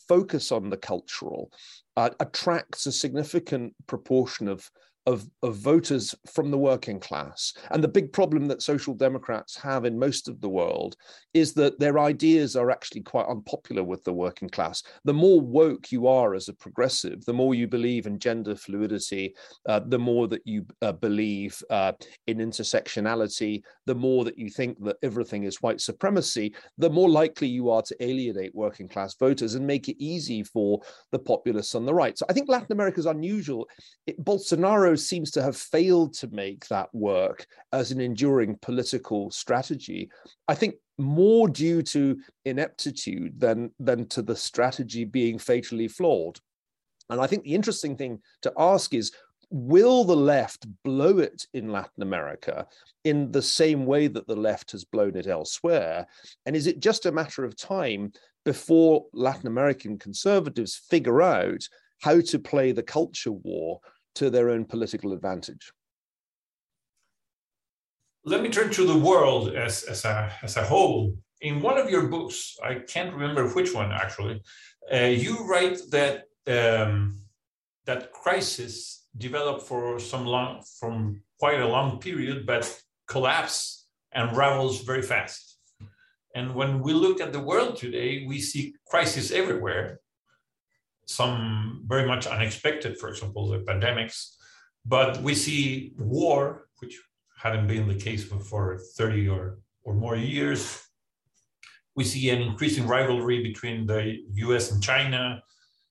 focus 0.07 0.53
on 0.53 0.69
the 0.69 0.77
cultural 0.77 1.51
uh, 1.97 2.11
attracts 2.21 2.87
a 2.87 2.93
significant 2.93 3.75
proportion 3.87 4.49
of 4.49 4.71
of, 5.07 5.27
of 5.43 5.57
voters 5.57 6.15
from 6.33 6.51
the 6.51 6.59
working 6.59 7.01
class. 7.01 7.55
And 7.71 7.83
the 7.83 7.89
big 7.89 8.13
problem 8.13 8.47
that 8.49 8.63
social 8.63 8.95
democrats 8.95 9.57
have 9.57 9.85
in 9.85 9.99
most 9.99 10.29
of 10.29 10.41
the 10.41 10.49
world 10.49 10.97
is 11.33 11.55
that 11.55 11.79
their 11.79 11.99
ideas 11.99 12.57
are 12.57 12.71
actually 12.71 13.03
quite 13.03 13.27
unpopular 13.27 13.83
with 13.83 14.05
the 14.05 14.13
working 14.13 14.49
class. 14.49 14.83
The 15.05 15.15
more 15.15 15.41
woke 15.41 15.91
you 15.91 16.07
are 16.07 16.35
as 16.35 16.49
a 16.49 16.55
progressive, 16.55 17.25
the 17.25 17.33
more 17.33 17.55
you 17.55 17.67
believe 17.67 18.07
in 18.07 18.19
gender 18.19 18.55
fluidity, 18.55 19.35
uh, 19.69 19.81
the 19.87 19.99
more 19.99 20.29
that 20.29 20.43
you 20.45 20.67
uh, 20.83 20.93
believe 20.93 21.63
uh, 21.71 21.93
in 22.27 22.39
intersectionality, 22.39 23.63
the 23.87 23.95
more 23.95 24.25
that 24.25 24.39
you 24.39 24.51
think 24.51 24.83
that 24.85 24.97
everything 25.03 25.45
is 25.45 25.63
white 25.63 25.81
supremacy, 25.81 26.55
the 26.79 26.91
more 26.91 27.09
likely 27.09 27.49
you 27.49 27.71
are 27.71 27.83
to 27.83 27.97
alienate 28.01 28.55
working 28.55 28.89
class 28.89 29.15
voters 29.15 29.55
and 29.55 29.67
make 29.67 29.89
it 29.89 30.03
easy 30.03 30.43
for 30.43 30.81
the 31.13 31.19
populists 31.19 31.75
on 31.75 31.87
the 31.87 31.95
right. 31.95 32.19
So 32.19 32.27
I 32.29 32.33
think 32.33 32.49
Latin 32.49 32.73
America 32.73 33.01
is 33.01 33.07
unusual. 33.07 33.69
It, 34.07 34.23
Bolsonaro 34.23 34.90
seems 34.97 35.31
to 35.33 35.43
have 35.43 35.57
failed 35.57 36.15
to 36.15 36.29
make 36.29 36.67
that 36.69 36.89
work 36.95 37.47
as 37.73 37.91
an 37.91 38.01
enduring 38.01 38.59
political 38.63 39.31
strategy. 39.31 40.11
I 40.49 40.55
think 40.55 40.77
more 40.99 41.49
due 41.49 41.83
to 41.83 42.19
ineptitude 42.45 43.41
than, 43.41 43.71
than 43.79 44.07
to 44.09 44.23
the 44.23 44.37
strategy 44.37 45.05
being 45.05 45.39
fatally 45.39 45.89
flawed. 45.89 46.39
And 47.09 47.21
I 47.21 47.27
think 47.27 47.45
the 47.45 47.55
interesting 47.55 47.97
thing 47.97 48.21
to 48.43 48.53
ask 48.57 48.95
is 48.95 49.13
will 49.51 50.05
the 50.05 50.17
left 50.17 50.67
blow 50.85 51.19
it 51.19 51.47
in 51.55 51.73
Latin 51.73 52.03
America 52.03 52.67
in 53.05 53.33
the 53.33 53.43
same 53.43 53.85
way 53.85 54.07
that 54.07 54.27
the 54.29 54.37
left 54.37 54.71
has 54.71 54.85
blown 54.85 55.17
it 55.17 55.27
elsewhere? 55.27 56.07
And 56.47 56.55
is 56.55 56.67
it 56.67 56.81
just 56.81 57.07
a 57.07 57.13
matter 57.13 57.45
of 57.45 57.57
time 57.57 58.13
before 58.45 59.07
Latin 59.13 59.49
American 59.49 59.99
conservatives 59.99 60.77
figure 60.89 61.21
out 61.21 61.69
how 62.01 62.21
to 62.21 62.39
play 62.39 62.73
the 62.73 62.83
culture 62.83 63.33
war 63.33 63.81
to 64.17 64.31
their 64.31 64.51
own 64.51 64.65
political 64.65 65.13
advantage. 65.13 65.73
Let 68.25 68.43
me 68.43 68.51
turn 68.51 68.71
to 68.71 68.87
the 68.87 68.99
world 68.99 69.55
as, 69.55 69.85
as, 69.85 70.05
a, 70.05 70.33
as 70.43 70.57
a 70.57 70.65
whole. 70.65 71.17
In 71.41 71.63
one 71.63 71.79
of 71.79 71.89
your 71.89 72.09
books, 72.09 72.57
I 72.63 72.75
can't 72.75 73.15
remember 73.15 73.49
which 73.49 73.73
one 73.75 73.93
actually, 73.93 74.43
uh, 74.93 74.97
you 75.25 75.47
write 75.47 75.79
that 75.91 76.25
um, 76.47 77.21
that 77.87 78.13
crisis 78.13 79.07
developed 79.17 79.63
for 79.63 79.99
some 79.99 80.27
long, 80.27 80.63
from 80.79 81.23
quite 81.39 81.61
a 81.61 81.67
long 81.67 81.99
period, 81.99 82.47
but 82.47 82.65
collapse 83.09 83.87
and 84.13 84.37
ravels 84.37 84.83
very 84.83 85.03
fast. 85.03 85.59
And 86.35 86.55
when 86.55 86.81
we 86.81 86.93
look 86.93 87.21
at 87.21 87.33
the 87.33 87.41
world 87.41 87.77
today, 87.77 88.25
we 88.27 88.41
see 88.41 88.75
crisis 88.87 89.31
everywhere 89.31 90.01
some 91.11 91.83
very 91.87 92.07
much 92.07 92.27
unexpected, 92.27 92.99
for 92.99 93.09
example, 93.09 93.49
the 93.49 93.59
pandemics. 93.59 94.37
But 94.87 95.21
we 95.23 95.35
see 95.35 95.93
war, 95.99 96.69
which 96.79 97.01
hadn't 97.37 97.67
been 97.67 97.89
the 97.89 97.95
case 97.95 98.25
for 98.25 98.79
30 98.97 99.29
or, 99.29 99.59
or 99.83 99.95
more 99.95 100.17
years. 100.17 100.83
We 101.97 102.05
see 102.05 102.31
an 102.31 102.41
increasing 102.41 102.87
rivalry 102.87 103.43
between 103.43 103.87
the 103.87 104.19
US 104.47 104.71
and 104.71 104.83
China, 104.83 105.43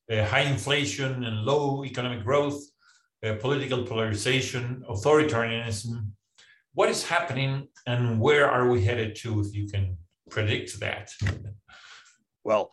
uh, 0.10 0.26
high 0.26 0.48
inflation 0.56 1.24
and 1.26 1.46
low 1.46 1.84
economic 1.84 2.24
growth, 2.24 2.62
uh, 3.24 3.36
political 3.36 3.84
polarization, 3.84 4.84
authoritarianism. 4.90 6.12
What 6.74 6.90
is 6.90 7.04
happening 7.04 7.68
and 7.86 8.20
where 8.22 8.50
are 8.50 8.70
we 8.70 8.84
headed 8.86 9.16
to, 9.18 9.42
if 9.42 9.54
you 9.54 9.68
can 9.68 9.98
predict 10.30 10.80
that? 10.80 11.12
Well, 12.44 12.72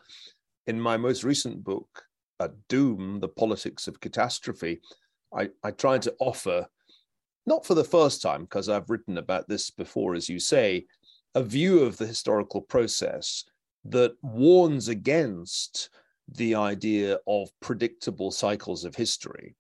in 0.67 0.81
my 0.81 0.97
most 0.97 1.25
recent 1.25 1.65
book, 1.65 2.06
uh, 2.41 2.49
Doom, 2.69 3.21
the 3.21 3.29
politics 3.29 3.89
of 3.89 4.01
catastrophe, 4.01 4.81
I, 5.35 5.51
I 5.63 5.71
tried 5.71 6.03
to 6.03 6.15
offer, 6.19 6.67
not 7.47 7.67
for 7.67 7.75
the 7.75 7.85
first 7.85 8.23
time, 8.23 8.43
because 8.43 8.69
I've 8.69 8.91
written 8.91 9.19
about 9.19 9.49
this 9.49 9.71
before, 9.71 10.15
as 10.15 10.29
you 10.29 10.39
say, 10.39 10.87
a 11.35 11.43
view 11.43 11.81
of 11.81 11.97
the 11.97 12.07
historical 12.07 12.63
process 12.63 13.45
that 13.85 14.17
warns 14.23 14.89
against 14.89 15.91
the 16.29 16.55
idea 16.55 17.19
of 17.27 17.51
predictable 17.61 18.31
cycles 18.31 18.85
of 18.85 18.95
history. 18.95 19.55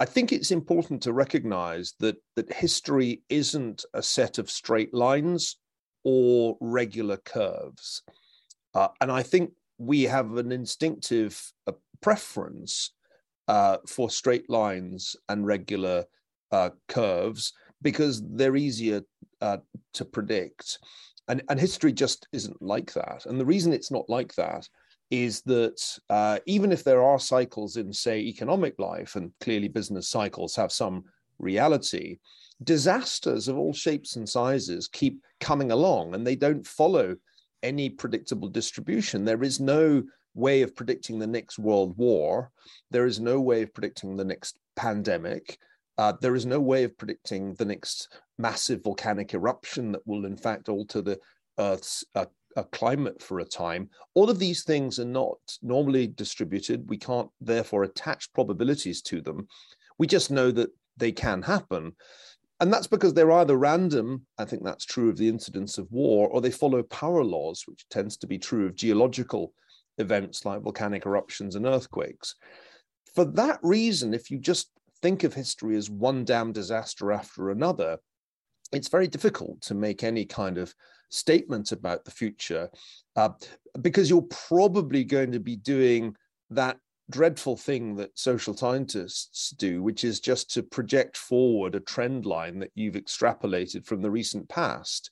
I 0.00 0.04
think 0.04 0.32
it's 0.32 0.50
important 0.50 1.02
to 1.02 1.12
recognize 1.12 1.94
that, 1.98 2.16
that 2.36 2.52
history 2.52 3.22
isn't 3.28 3.84
a 3.94 4.02
set 4.02 4.38
of 4.38 4.50
straight 4.50 4.94
lines 4.94 5.56
or 6.04 6.56
regular 6.60 7.16
curves. 7.18 8.02
Uh, 8.74 8.88
and 9.00 9.10
I 9.10 9.22
think 9.22 9.50
we 9.78 10.02
have 10.02 10.36
an 10.36 10.52
instinctive 10.52 11.40
uh, 11.66 11.72
preference 12.00 12.92
uh, 13.46 13.78
for 13.86 14.10
straight 14.10 14.50
lines 14.50 15.16
and 15.28 15.46
regular 15.46 16.04
uh, 16.52 16.70
curves 16.88 17.52
because 17.82 18.22
they're 18.30 18.56
easier 18.56 19.02
uh, 19.40 19.58
to 19.94 20.04
predict. 20.04 20.78
And, 21.28 21.42
and 21.48 21.60
history 21.60 21.92
just 21.92 22.26
isn't 22.32 22.60
like 22.60 22.92
that. 22.94 23.26
And 23.26 23.38
the 23.38 23.46
reason 23.46 23.72
it's 23.72 23.90
not 23.90 24.08
like 24.08 24.34
that 24.34 24.68
is 25.10 25.42
that 25.42 25.80
uh, 26.10 26.38
even 26.46 26.72
if 26.72 26.84
there 26.84 27.02
are 27.02 27.18
cycles 27.18 27.76
in, 27.76 27.92
say, 27.92 28.18
economic 28.20 28.78
life, 28.78 29.16
and 29.16 29.32
clearly 29.40 29.68
business 29.68 30.08
cycles 30.08 30.56
have 30.56 30.72
some 30.72 31.04
reality, 31.38 32.18
disasters 32.64 33.48
of 33.48 33.56
all 33.56 33.72
shapes 33.72 34.16
and 34.16 34.28
sizes 34.28 34.88
keep 34.88 35.22
coming 35.40 35.70
along 35.70 36.14
and 36.14 36.26
they 36.26 36.34
don't 36.34 36.66
follow 36.66 37.16
any 37.62 37.90
predictable 37.90 38.48
distribution. 38.48 39.24
There 39.24 39.42
is 39.42 39.60
no 39.60 40.02
way 40.34 40.62
of 40.62 40.76
predicting 40.76 41.18
the 41.18 41.26
next 41.26 41.58
world 41.58 41.96
war. 41.96 42.50
There 42.90 43.06
is 43.06 43.20
no 43.20 43.40
way 43.40 43.62
of 43.62 43.74
predicting 43.74 44.16
the 44.16 44.24
next 44.24 44.58
pandemic. 44.76 45.58
Uh, 45.96 46.12
there 46.20 46.36
is 46.36 46.46
no 46.46 46.60
way 46.60 46.84
of 46.84 46.96
predicting 46.96 47.54
the 47.54 47.64
next 47.64 48.08
massive 48.38 48.84
volcanic 48.84 49.34
eruption 49.34 49.92
that 49.92 50.06
will, 50.06 50.26
in 50.26 50.36
fact, 50.36 50.68
alter 50.68 51.02
the 51.02 51.18
Earth's 51.58 52.04
uh, 52.14 52.26
uh, 52.56 52.62
climate 52.64 53.20
for 53.20 53.40
a 53.40 53.44
time. 53.44 53.90
All 54.14 54.30
of 54.30 54.38
these 54.38 54.62
things 54.62 55.00
are 55.00 55.04
not 55.04 55.38
normally 55.60 56.06
distributed. 56.06 56.88
We 56.88 56.98
can't, 56.98 57.28
therefore, 57.40 57.82
attach 57.82 58.32
probabilities 58.32 59.02
to 59.02 59.20
them. 59.20 59.48
We 59.98 60.06
just 60.06 60.30
know 60.30 60.52
that 60.52 60.70
they 60.96 61.12
can 61.12 61.42
happen. 61.42 61.92
And 62.60 62.72
that's 62.72 62.88
because 62.88 63.14
they're 63.14 63.32
either 63.32 63.56
random, 63.56 64.26
I 64.36 64.44
think 64.44 64.64
that's 64.64 64.84
true 64.84 65.08
of 65.08 65.16
the 65.16 65.28
incidence 65.28 65.78
of 65.78 65.90
war, 65.92 66.28
or 66.28 66.40
they 66.40 66.50
follow 66.50 66.82
power 66.82 67.22
laws, 67.22 67.62
which 67.66 67.88
tends 67.88 68.16
to 68.18 68.26
be 68.26 68.38
true 68.38 68.66
of 68.66 68.74
geological 68.74 69.52
events 69.98 70.44
like 70.44 70.62
volcanic 70.62 71.06
eruptions 71.06 71.54
and 71.54 71.66
earthquakes. 71.66 72.34
For 73.14 73.24
that 73.24 73.60
reason, 73.62 74.12
if 74.12 74.30
you 74.30 74.38
just 74.38 74.70
think 75.02 75.22
of 75.22 75.34
history 75.34 75.76
as 75.76 75.88
one 75.88 76.24
damn 76.24 76.52
disaster 76.52 77.12
after 77.12 77.50
another, 77.50 77.98
it's 78.72 78.88
very 78.88 79.06
difficult 79.06 79.60
to 79.62 79.74
make 79.74 80.02
any 80.02 80.24
kind 80.24 80.58
of 80.58 80.74
statement 81.10 81.72
about 81.72 82.04
the 82.04 82.10
future 82.10 82.68
uh, 83.16 83.30
because 83.80 84.10
you're 84.10 84.22
probably 84.22 85.04
going 85.04 85.32
to 85.32 85.40
be 85.40 85.56
doing 85.56 86.14
that 86.50 86.76
dreadful 87.10 87.56
thing 87.56 87.96
that 87.96 88.18
social 88.18 88.56
scientists 88.56 89.50
do, 89.50 89.82
which 89.82 90.04
is 90.04 90.20
just 90.20 90.50
to 90.52 90.62
project 90.62 91.16
forward 91.16 91.74
a 91.74 91.80
trend 91.80 92.26
line 92.26 92.58
that 92.58 92.70
you've 92.74 92.94
extrapolated 92.94 93.86
from 93.86 94.02
the 94.02 94.10
recent 94.10 94.48
past. 94.48 95.10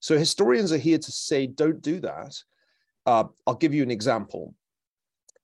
So 0.00 0.18
historians 0.18 0.72
are 0.72 0.78
here 0.78 0.98
to 0.98 1.12
say, 1.12 1.46
don't 1.46 1.80
do 1.80 2.00
that. 2.00 2.36
Uh, 3.06 3.24
I'll 3.46 3.54
give 3.54 3.74
you 3.74 3.82
an 3.82 3.90
example. 3.90 4.54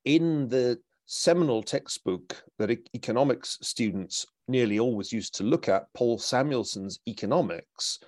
In 0.05 0.49
the 0.49 0.79
seminal 1.07 1.63
textbook 1.63 2.43
that 2.59 2.71
economics 2.95 3.59
students 3.63 4.27
nearly 4.49 4.79
always 4.79 5.13
used 5.13 5.35
to 5.37 5.45
look 5.45 5.69
at, 5.69 5.93
Paul 5.95 6.19
Samuelson's 6.19 7.01
Economics, 7.09 8.01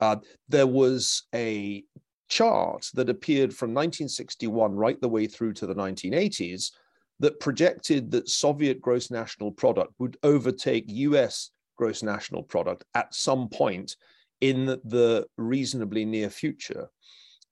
uh, 0.00 0.16
there 0.48 0.66
was 0.66 1.24
a 1.34 1.84
chart 2.28 2.88
that 2.94 3.08
appeared 3.08 3.54
from 3.54 3.70
1961 3.70 4.74
right 4.74 5.00
the 5.00 5.08
way 5.08 5.26
through 5.26 5.52
to 5.54 5.66
the 5.66 5.74
1980s 5.74 6.70
that 7.20 7.38
projected 7.38 8.10
that 8.10 8.28
Soviet 8.28 8.80
gross 8.80 9.10
national 9.10 9.52
product 9.52 9.92
would 9.98 10.16
overtake 10.22 10.84
US 10.88 11.50
gross 11.76 12.02
national 12.02 12.42
product 12.42 12.84
at 12.94 13.14
some 13.14 13.48
point 13.48 13.96
in 14.40 14.66
the 14.66 15.26
reasonably 15.36 16.04
near 16.04 16.30
future. 16.30 16.90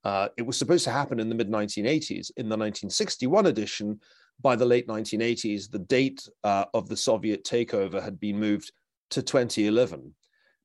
Uh, 0.04 0.28
it 0.36 0.42
was 0.42 0.56
supposed 0.56 0.84
to 0.84 0.90
happen 0.90 1.20
in 1.20 1.28
the 1.28 1.34
mid 1.34 1.50
1980s. 1.50 2.30
In 2.36 2.48
the 2.48 2.56
1961 2.56 3.46
edition, 3.46 4.00
by 4.40 4.56
the 4.56 4.64
late 4.64 4.86
1980s, 4.86 5.70
the 5.70 5.80
date 5.80 6.26
uh, 6.44 6.64
of 6.72 6.88
the 6.88 6.96
Soviet 6.96 7.44
takeover 7.44 8.02
had 8.02 8.18
been 8.20 8.38
moved 8.38 8.72
to 9.10 9.22
2011. 9.22 10.14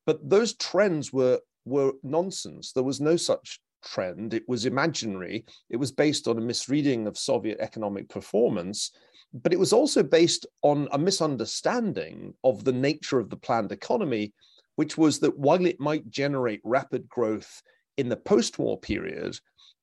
But 0.05 0.29
those 0.29 0.55
trends 0.55 1.11
were, 1.11 1.39
were 1.65 1.93
nonsense. 2.03 2.71
There 2.71 2.83
was 2.83 3.01
no 3.01 3.15
such 3.15 3.59
trend. 3.83 4.33
It 4.33 4.47
was 4.47 4.65
imaginary. 4.65 5.45
It 5.69 5.77
was 5.77 5.91
based 5.91 6.27
on 6.27 6.37
a 6.37 6.41
misreading 6.41 7.07
of 7.07 7.17
Soviet 7.17 7.59
economic 7.59 8.09
performance, 8.09 8.91
but 9.33 9.53
it 9.53 9.59
was 9.59 9.73
also 9.73 10.03
based 10.03 10.45
on 10.61 10.87
a 10.91 10.97
misunderstanding 10.97 12.33
of 12.43 12.63
the 12.63 12.71
nature 12.71 13.19
of 13.19 13.29
the 13.29 13.37
planned 13.37 13.71
economy, 13.71 14.33
which 14.75 14.97
was 14.97 15.19
that 15.19 15.37
while 15.37 15.65
it 15.65 15.79
might 15.79 16.09
generate 16.09 16.61
rapid 16.63 17.07
growth 17.09 17.61
in 17.97 18.09
the 18.09 18.17
post 18.17 18.59
war 18.59 18.79
period, 18.79 19.37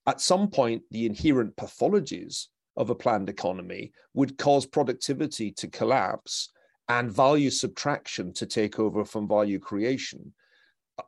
at 0.07 0.21
some 0.21 0.49
point, 0.49 0.83
the 0.91 1.05
inherent 1.05 1.55
pathologies 1.55 2.47
of 2.77 2.89
a 2.89 2.95
planned 2.95 3.29
economy 3.29 3.91
would 4.13 4.37
cause 4.37 4.65
productivity 4.65 5.51
to 5.51 5.67
collapse 5.67 6.49
and 6.89 7.11
value 7.11 7.49
subtraction 7.49 8.33
to 8.33 8.45
take 8.45 8.79
over 8.79 9.05
from 9.05 9.27
value 9.27 9.59
creation. 9.59 10.33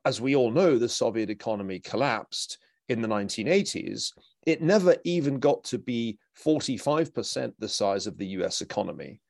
As 0.06 0.22
we 0.22 0.36
all 0.36 0.52
know, 0.52 0.78
the 0.78 0.90
Soviet 0.90 1.30
economy 1.30 1.80
collapsed 1.80 2.58
in 2.90 3.02
the 3.02 3.08
1980s. 3.08 4.12
It 4.46 4.62
never 4.62 4.96
even 5.04 5.40
got 5.40 5.64
to 5.66 5.78
be 5.78 6.18
45% 6.44 7.54
the 7.60 7.70
size 7.70 8.08
of 8.08 8.18
the 8.18 8.28
US 8.28 8.62
economy. 8.62 9.22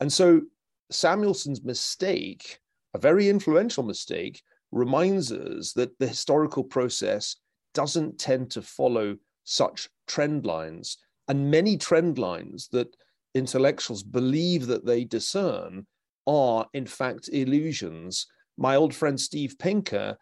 And 0.00 0.12
so 0.12 0.42
Samuelson's 0.90 1.64
mistake, 1.64 2.60
a 2.94 2.98
very 2.98 3.28
influential 3.28 3.82
mistake, 3.82 4.42
reminds 4.70 5.32
us 5.32 5.72
that 5.72 5.98
the 5.98 6.08
historical 6.08 6.64
process 6.64 7.36
doesn't 7.74 8.18
tend 8.18 8.50
to 8.50 8.62
follow 8.62 9.16
such 9.44 9.88
trend 10.06 10.46
lines 10.46 10.98
and 11.28 11.50
many 11.50 11.76
trend 11.76 12.18
lines 12.18 12.68
that 12.72 12.94
intellectuals 13.34 14.02
believe 14.02 14.66
that 14.66 14.84
they 14.84 15.04
discern 15.04 15.86
are, 16.26 16.66
in 16.74 16.86
fact, 16.86 17.28
illusions. 17.32 18.26
My 18.58 18.76
old 18.76 18.94
friend 18.94 19.18
Steve 19.18 19.56
Pinker 19.58 20.16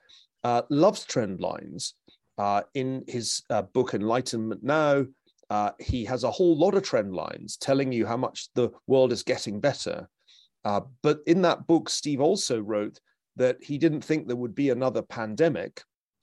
uh, 0.44 0.62
loves 0.70 1.04
trend 1.04 1.40
lines. 1.40 1.94
Uh, 2.40 2.62
in 2.72 3.04
his 3.06 3.42
uh, 3.50 3.60
book 3.60 3.92
Enlightenment 3.92 4.62
Now, 4.62 5.04
uh, 5.50 5.72
he 5.78 6.06
has 6.06 6.24
a 6.24 6.30
whole 6.30 6.56
lot 6.56 6.74
of 6.74 6.82
trend 6.82 7.14
lines 7.14 7.58
telling 7.58 7.92
you 7.92 8.06
how 8.06 8.16
much 8.16 8.48
the 8.54 8.70
world 8.86 9.12
is 9.12 9.22
getting 9.22 9.60
better. 9.60 10.08
Uh, 10.64 10.80
but 11.02 11.18
in 11.26 11.42
that 11.42 11.66
book, 11.66 11.90
Steve 11.90 12.22
also 12.22 12.58
wrote 12.58 12.98
that 13.36 13.62
he 13.62 13.76
didn't 13.76 14.02
think 14.02 14.26
there 14.26 14.36
would 14.36 14.54
be 14.54 14.70
another 14.70 15.02
pandemic 15.02 15.82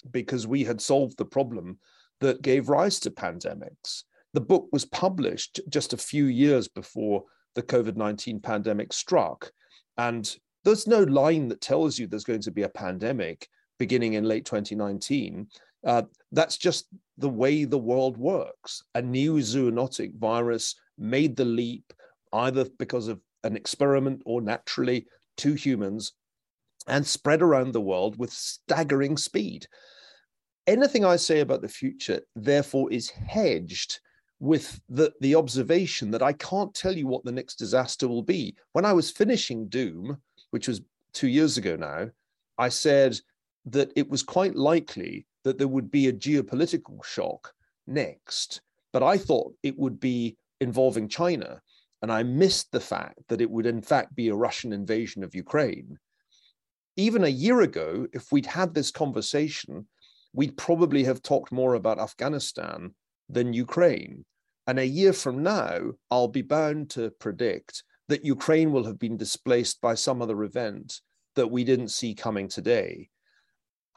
because 0.09 0.47
we 0.47 0.63
had 0.63 0.81
solved 0.81 1.19
the 1.19 1.25
problem 1.25 1.77
that 2.19 2.41
gave 2.41 2.67
rise 2.67 2.99
to 3.01 3.11
pandemics. 3.11 4.01
The 4.33 4.41
book 4.41 4.69
was 4.71 4.85
published 4.85 5.59
just 5.69 5.93
a 5.93 5.97
few 5.97 6.25
years 6.25 6.67
before 6.67 7.25
the 7.53 7.61
COVID 7.61 7.95
19 7.95 8.39
pandemic 8.39 8.91
struck. 8.91 9.51
And 9.99 10.35
there's 10.65 10.87
no 10.87 11.03
line 11.03 11.47
that 11.49 11.61
tells 11.61 11.99
you 11.99 12.07
there's 12.07 12.23
going 12.23 12.41
to 12.41 12.51
be 12.51 12.63
a 12.63 12.69
pandemic 12.69 13.47
beginning 13.77 14.13
in 14.13 14.23
late 14.23 14.45
2019. 14.45 15.47
Uh, 15.85 16.03
that's 16.31 16.57
just 16.57 16.87
the 17.17 17.29
way 17.29 17.63
the 17.63 17.77
world 17.77 18.17
works. 18.17 18.83
A 18.95 19.01
new 19.01 19.35
zoonotic 19.35 20.17
virus 20.17 20.75
made 20.97 21.35
the 21.35 21.45
leap 21.45 21.93
either 22.33 22.65
because 22.77 23.07
of 23.07 23.19
an 23.43 23.55
experiment 23.55 24.21
or 24.25 24.41
naturally 24.41 25.07
to 25.37 25.53
humans 25.53 26.13
and 26.87 27.05
spread 27.05 27.41
around 27.41 27.73
the 27.73 27.81
world 27.81 28.17
with 28.17 28.31
staggering 28.31 29.17
speed. 29.17 29.67
Anything 30.65 31.05
I 31.05 31.15
say 31.15 31.39
about 31.39 31.61
the 31.61 31.67
future, 31.67 32.21
therefore, 32.35 32.91
is 32.91 33.09
hedged 33.09 33.99
with 34.39 34.79
the, 34.89 35.11
the 35.21 35.35
observation 35.35 36.11
that 36.11 36.21
I 36.21 36.33
can't 36.33 36.73
tell 36.73 36.95
you 36.95 37.07
what 37.07 37.23
the 37.23 37.31
next 37.31 37.55
disaster 37.55 38.07
will 38.07 38.23
be. 38.23 38.55
When 38.73 38.85
I 38.85 38.93
was 38.93 39.11
finishing 39.11 39.67
Doom, 39.67 40.17
which 40.51 40.67
was 40.67 40.81
two 41.13 41.27
years 41.27 41.57
ago 41.57 41.75
now, 41.75 42.09
I 42.57 42.69
said 42.69 43.19
that 43.65 43.91
it 43.95 44.09
was 44.09 44.23
quite 44.23 44.55
likely 44.55 45.25
that 45.47 45.57
there 45.57 45.67
would 45.69 45.89
be 45.89 46.07
a 46.07 46.13
geopolitical 46.13 47.01
shock 47.05 47.53
next, 47.87 48.59
but 48.91 49.01
I 49.01 49.17
thought 49.17 49.55
it 49.63 49.79
would 49.79 49.97
be 49.97 50.35
involving 50.59 51.07
China. 51.07 51.61
And 52.01 52.11
I 52.11 52.23
missed 52.23 52.73
the 52.73 52.81
fact 52.81 53.19
that 53.29 53.39
it 53.39 53.49
would, 53.49 53.65
in 53.65 53.81
fact, 53.81 54.13
be 54.13 54.27
a 54.27 54.35
Russian 54.35 54.73
invasion 54.73 55.23
of 55.23 55.33
Ukraine. 55.33 55.97
Even 56.97 57.23
a 57.23 57.39
year 57.45 57.61
ago, 57.61 58.07
if 58.11 58.29
we'd 58.29 58.45
had 58.45 58.73
this 58.73 58.91
conversation, 58.91 59.87
we'd 60.33 60.57
probably 60.57 61.05
have 61.05 61.21
talked 61.21 61.53
more 61.53 61.75
about 61.75 61.97
Afghanistan 61.97 62.93
than 63.29 63.53
Ukraine. 63.53 64.25
And 64.67 64.79
a 64.79 64.85
year 64.85 65.13
from 65.13 65.43
now, 65.43 65.93
I'll 66.11 66.27
be 66.27 66.41
bound 66.41 66.89
to 66.91 67.11
predict 67.19 67.83
that 68.09 68.25
Ukraine 68.25 68.73
will 68.73 68.83
have 68.83 68.99
been 68.99 69.15
displaced 69.15 69.79
by 69.79 69.93
some 69.93 70.21
other 70.21 70.43
event 70.43 70.99
that 71.35 71.47
we 71.47 71.63
didn't 71.63 71.89
see 71.89 72.13
coming 72.13 72.49
today. 72.49 73.09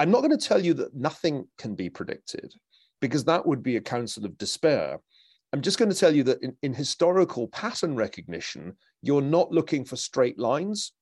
I'm 0.00 0.10
not 0.10 0.22
going 0.22 0.36
to 0.36 0.48
tell 0.48 0.64
you 0.64 0.72
that 0.74 0.94
nothing 0.94 1.46
can 1.58 1.74
be 1.74 1.90
predicted, 1.90 2.54
because 3.02 3.22
that 3.24 3.44
would 3.44 3.62
be 3.62 3.76
a 3.76 3.82
counsel 3.82 4.24
of 4.24 4.38
despair. 4.38 4.98
I'm 5.52 5.60
just 5.60 5.78
going 5.78 5.90
to 5.90 5.96
tell 5.96 6.16
you 6.16 6.22
that 6.24 6.42
in, 6.42 6.56
in 6.62 6.72
historical 6.72 7.48
pattern 7.48 7.94
recognition, 7.94 8.78
you're 9.02 9.20
not 9.20 9.52
looking 9.52 9.84
for 9.84 9.96
straight 9.96 10.38
lines 10.38 10.92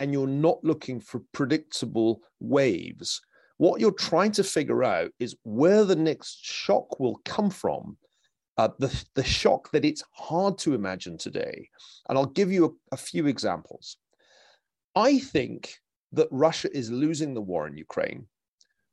and 0.00 0.12
you're 0.12 0.26
not 0.26 0.58
looking 0.64 0.98
for 0.98 1.22
predictable 1.32 2.20
waves. 2.40 3.20
What 3.58 3.80
you're 3.80 3.92
trying 3.92 4.32
to 4.32 4.42
figure 4.42 4.82
out 4.82 5.12
is 5.20 5.36
where 5.44 5.84
the 5.84 5.96
next 5.96 6.44
shock 6.44 6.98
will 6.98 7.20
come 7.24 7.50
from. 7.50 7.96
Uh, 8.56 8.70
the, 8.80 9.04
the 9.14 9.22
shock 9.22 9.70
that 9.70 9.84
it's 9.84 10.02
hard 10.10 10.58
to 10.58 10.74
imagine 10.74 11.16
today. 11.16 11.68
And 12.08 12.18
I'll 12.18 12.26
give 12.26 12.50
you 12.50 12.64
a, 12.64 12.94
a 12.94 12.96
few 12.96 13.28
examples. 13.28 13.98
I 14.96 15.20
think 15.20 15.76
that 16.10 16.26
Russia 16.32 16.68
is 16.76 16.90
losing 16.90 17.34
the 17.34 17.40
war 17.40 17.68
in 17.68 17.76
Ukraine, 17.76 18.26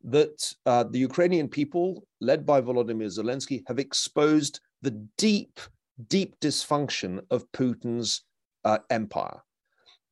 that 0.06 0.54
uh, 0.65 0.84
the 0.84 1.00
Ukrainian 1.00 1.48
people, 1.48 2.06
led 2.22 2.46
by 2.46 2.62
Volodymyr 2.62 3.08
Zelensky, 3.08 3.63
have 3.68 3.80
exposed 3.80 4.60
the 4.82 4.91
deep, 5.18 5.60
deep 6.08 6.39
dysfunction 6.39 7.22
of 7.32 7.52
Putin's 7.52 8.22
uh, 8.63 8.78
empire. 8.89 9.41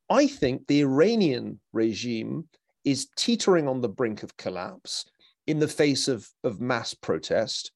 I 0.10 0.28
think 0.28 0.68
the 0.68 0.82
Iranian 0.82 1.60
regime 1.72 2.48
is 2.84 3.08
teetering 3.16 3.68
on 3.68 3.82
the 3.82 3.90
brink 3.90 4.24
of 4.24 4.36
collapse 4.38 5.06
in 5.48 5.60
the 5.60 5.68
face 5.68 6.08
of, 6.08 6.28
of 6.44 6.60
mass 6.60 6.94
protest. 6.94 7.72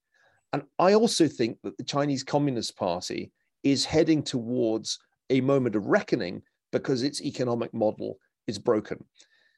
And 0.54 0.64
I 0.80 0.94
also 0.94 1.28
think 1.28 1.58
that 1.64 1.78
the 1.78 1.84
Chinese 1.84 2.24
Communist 2.24 2.76
Party 2.78 3.32
is 3.64 3.86
heading 3.86 4.24
towards 4.24 5.00
a 5.30 5.42
moment 5.42 5.76
of 5.76 5.86
reckoning 5.86 6.42
because 6.72 7.04
its 7.04 7.22
economic 7.22 7.74
model 7.74 8.18
is 8.48 8.58
broken. 8.58 9.04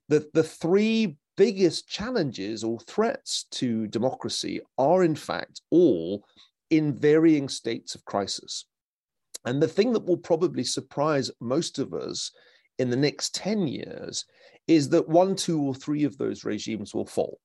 The, 0.10 0.28
the 0.34 0.44
three 0.44 1.18
biggest 1.40 1.88
challenges 1.88 2.66
or 2.66 2.82
threats 2.82 3.46
to 3.50 3.88
democracy 3.88 4.60
are, 4.78 5.06
in 5.06 5.16
fact, 5.16 5.62
all 5.72 6.26
in 6.70 6.94
varying 6.94 7.48
states 7.48 7.96
of 7.96 8.04
crisis. 8.04 8.66
And 9.46 9.64
the 9.64 9.68
thing 9.70 9.94
that 9.94 10.06
will 10.06 10.18
probably 10.18 10.66
surprise 10.66 11.32
most 11.40 11.80
of 11.80 11.94
us 11.94 12.34
in 12.78 12.90
the 12.90 12.98
next 12.98 13.34
10 13.36 13.68
years 13.68 14.26
is 14.68 14.90
that 14.90 15.08
one, 15.08 15.34
two, 15.34 15.62
or 15.62 15.74
three 15.74 16.04
of 16.04 16.18
those 16.18 16.44
regimes 16.44 16.94
will 16.94 17.06
fall. 17.06 17.40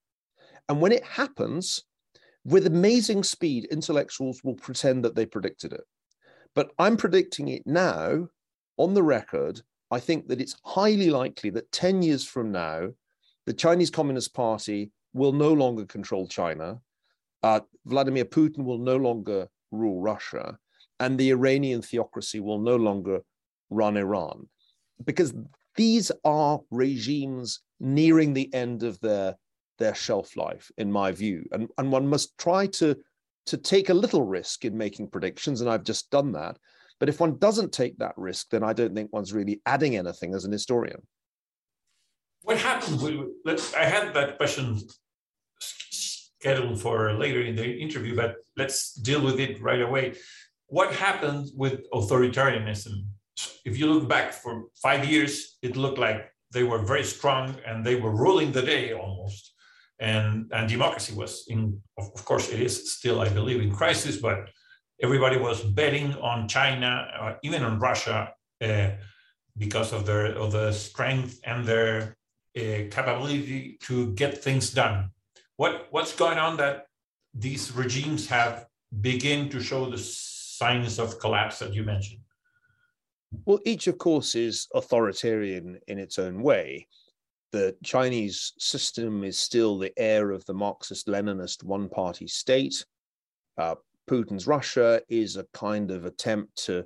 And 0.68 0.80
when 0.80 0.90
it 0.90 1.04
happens, 1.04 1.84
with 2.44 2.66
amazing 2.66 3.22
speed, 3.22 3.68
intellectuals 3.70 4.42
will 4.42 4.56
pretend 4.56 5.04
that 5.04 5.14
they 5.14 5.24
predicted 5.24 5.72
it. 5.72 5.84
But 6.56 6.72
I'm 6.80 6.96
predicting 6.96 7.46
it 7.46 7.62
now 7.64 8.26
on 8.76 8.92
the 8.92 9.04
record. 9.04 9.60
I 9.92 10.00
think 10.00 10.26
that 10.26 10.40
it's 10.40 10.56
highly 10.64 11.10
likely 11.10 11.50
that 11.50 11.70
10 11.70 12.02
years 12.02 12.24
from 12.24 12.50
now, 12.50 12.88
the 13.46 13.52
Chinese 13.52 13.90
Communist 13.90 14.34
Party 14.34 14.90
will 15.12 15.32
no 15.32 15.52
longer 15.52 15.84
control 15.84 16.26
China. 16.26 16.80
Uh, 17.42 17.60
Vladimir 17.86 18.24
Putin 18.24 18.64
will 18.64 18.78
no 18.78 18.96
longer 18.96 19.48
rule 19.70 20.00
Russia, 20.00 20.58
and 21.00 21.18
the 21.18 21.30
Iranian 21.30 21.82
theocracy 21.82 22.40
will 22.40 22.60
no 22.60 22.76
longer 22.76 23.20
run 23.70 23.96
Iran 23.96 24.48
because 25.04 25.34
these 25.76 26.12
are 26.24 26.60
regimes 26.70 27.60
nearing 27.80 28.32
the 28.32 28.52
end 28.54 28.82
of 28.82 29.00
their 29.00 29.36
their 29.78 29.94
shelf 29.94 30.36
life, 30.36 30.70
in 30.78 30.90
my 30.90 31.10
view, 31.12 31.44
and 31.52 31.68
and 31.78 31.90
one 31.90 32.06
must 32.06 32.36
try 32.38 32.66
to 32.66 32.96
to 33.46 33.56
take 33.56 33.90
a 33.90 33.94
little 33.94 34.22
risk 34.22 34.64
in 34.64 34.76
making 34.76 35.08
predictions, 35.08 35.60
and 35.60 35.68
I've 35.68 35.84
just 35.84 36.10
done 36.10 36.32
that. 36.32 36.56
But 37.00 37.08
if 37.08 37.20
one 37.20 37.38
doesn't 37.38 37.72
take 37.72 37.98
that 37.98 38.16
risk, 38.16 38.50
then 38.50 38.62
I 38.62 38.72
don't 38.72 38.94
think 38.94 39.12
one's 39.12 39.32
really 39.32 39.60
adding 39.66 39.96
anything 39.96 40.34
as 40.34 40.44
an 40.44 40.52
historian. 40.52 41.02
What 42.44 42.58
happened? 42.58 43.00
With, 43.00 43.74
I 43.74 43.84
had 43.84 44.12
that 44.12 44.36
question 44.36 44.78
scheduled 45.60 46.78
for 46.78 47.14
later 47.14 47.40
in 47.40 47.56
the 47.56 47.68
interview, 47.84 48.14
but 48.14 48.36
let's 48.54 48.92
deal 48.92 49.22
with 49.22 49.40
it 49.40 49.62
right 49.62 49.80
away. 49.80 50.14
What 50.66 50.92
happened 50.92 51.48
with 51.56 51.90
authoritarianism? 51.90 53.06
If 53.64 53.78
you 53.78 53.86
look 53.90 54.06
back 54.10 54.34
for 54.34 54.64
five 54.82 55.06
years, 55.06 55.56
it 55.62 55.74
looked 55.76 55.98
like 55.98 56.30
they 56.52 56.64
were 56.64 56.82
very 56.92 57.04
strong 57.04 57.56
and 57.66 57.82
they 57.82 57.96
were 57.96 58.14
ruling 58.14 58.52
the 58.52 58.62
day 58.62 58.92
almost. 58.92 59.54
And, 59.98 60.50
and 60.52 60.68
democracy 60.68 61.14
was 61.14 61.46
in, 61.48 61.80
of 61.96 62.24
course, 62.26 62.50
it 62.52 62.60
is 62.60 62.92
still, 62.92 63.22
I 63.22 63.30
believe, 63.30 63.62
in 63.62 63.74
crisis, 63.74 64.18
but 64.18 64.50
everybody 65.02 65.38
was 65.38 65.62
betting 65.62 66.14
on 66.16 66.46
China, 66.46 67.08
uh, 67.18 67.34
even 67.42 67.62
on 67.62 67.80
Russia, 67.80 68.34
uh, 68.60 68.90
because 69.56 69.92
of 69.92 70.04
their 70.04 70.26
of 70.36 70.50
the 70.50 70.72
strength 70.72 71.38
and 71.44 71.64
their 71.64 72.16
uh, 72.56 72.88
capability 72.90 73.78
to 73.82 74.12
get 74.14 74.42
things 74.42 74.70
done. 74.70 75.10
What 75.56 75.88
what's 75.90 76.14
going 76.14 76.38
on 76.38 76.56
that 76.58 76.86
these 77.32 77.72
regimes 77.72 78.26
have 78.28 78.66
begin 79.00 79.48
to 79.50 79.60
show 79.60 79.90
the 79.90 79.98
signs 79.98 80.98
of 80.98 81.18
collapse 81.18 81.58
that 81.58 81.74
you 81.74 81.82
mentioned? 81.82 82.20
Well, 83.44 83.58
each, 83.64 83.88
of 83.88 83.98
course, 83.98 84.34
is 84.34 84.68
authoritarian 84.74 85.80
in 85.88 85.98
its 85.98 86.18
own 86.18 86.42
way. 86.42 86.86
The 87.50 87.76
Chinese 87.82 88.52
system 88.58 89.24
is 89.24 89.38
still 89.38 89.78
the 89.78 89.92
heir 89.96 90.30
of 90.30 90.44
the 90.44 90.54
Marxist 90.54 91.06
Leninist 91.06 91.64
one 91.64 91.88
party 91.88 92.26
state. 92.26 92.84
Uh, 93.58 93.76
Putin's 94.08 94.46
Russia 94.46 95.00
is 95.08 95.36
a 95.36 95.46
kind 95.52 95.90
of 95.90 96.04
attempt 96.04 96.64
to 96.66 96.84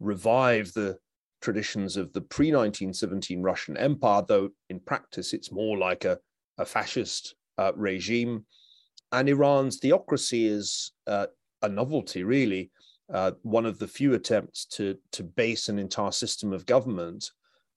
revive 0.00 0.72
the 0.72 0.98
traditions 1.40 1.96
of 1.96 2.12
the 2.12 2.20
pre 2.20 2.46
1917 2.46 3.42
Russian 3.42 3.76
Empire, 3.76 4.22
though 4.26 4.50
in 4.68 4.80
practice 4.80 5.32
it's 5.32 5.52
more 5.52 5.78
like 5.78 6.04
a, 6.04 6.18
a 6.58 6.64
fascist 6.64 7.34
uh, 7.58 7.72
regime. 7.74 8.44
And 9.12 9.28
Iran's 9.28 9.78
theocracy 9.78 10.46
is 10.46 10.92
uh, 11.06 11.26
a 11.62 11.68
novelty, 11.68 12.24
really. 12.24 12.70
Uh, 13.12 13.32
one 13.42 13.64
of 13.64 13.78
the 13.78 13.88
few 13.88 14.14
attempts 14.14 14.66
to, 14.66 14.96
to 15.12 15.22
base 15.22 15.68
an 15.68 15.78
entire 15.78 16.12
system 16.12 16.52
of 16.52 16.66
government 16.66 17.30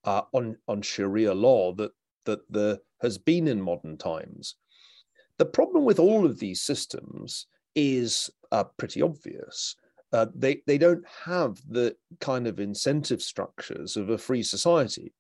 uh, 0.04 0.24
on, 0.34 0.58
on 0.67 0.82
Sharia 0.82 1.34
law 1.34 1.74
that, 1.76 1.91
that 2.26 2.39
there 2.50 2.80
has 3.02 3.17
been 3.17 3.47
in 3.47 3.62
modern 3.62 3.97
times. 3.97 4.56
The 5.38 5.45
problem 5.45 5.86
with 5.86 6.00
all 6.00 6.26
of 6.26 6.39
these 6.39 6.62
systems 6.62 7.47
is 7.76 8.30
uh, 8.52 8.65
pretty 8.78 9.02
obvious. 9.02 9.76
Uh, 10.13 10.28
they, 10.36 10.62
they 10.67 10.78
don't 10.78 11.06
have 11.26 11.58
the 11.69 11.95
kind 12.19 12.47
of 12.47 12.60
incentive 12.60 13.21
structures 13.21 13.95
of 13.95 14.10
a 14.10 14.17
free 14.17 14.43
society. 14.43 15.13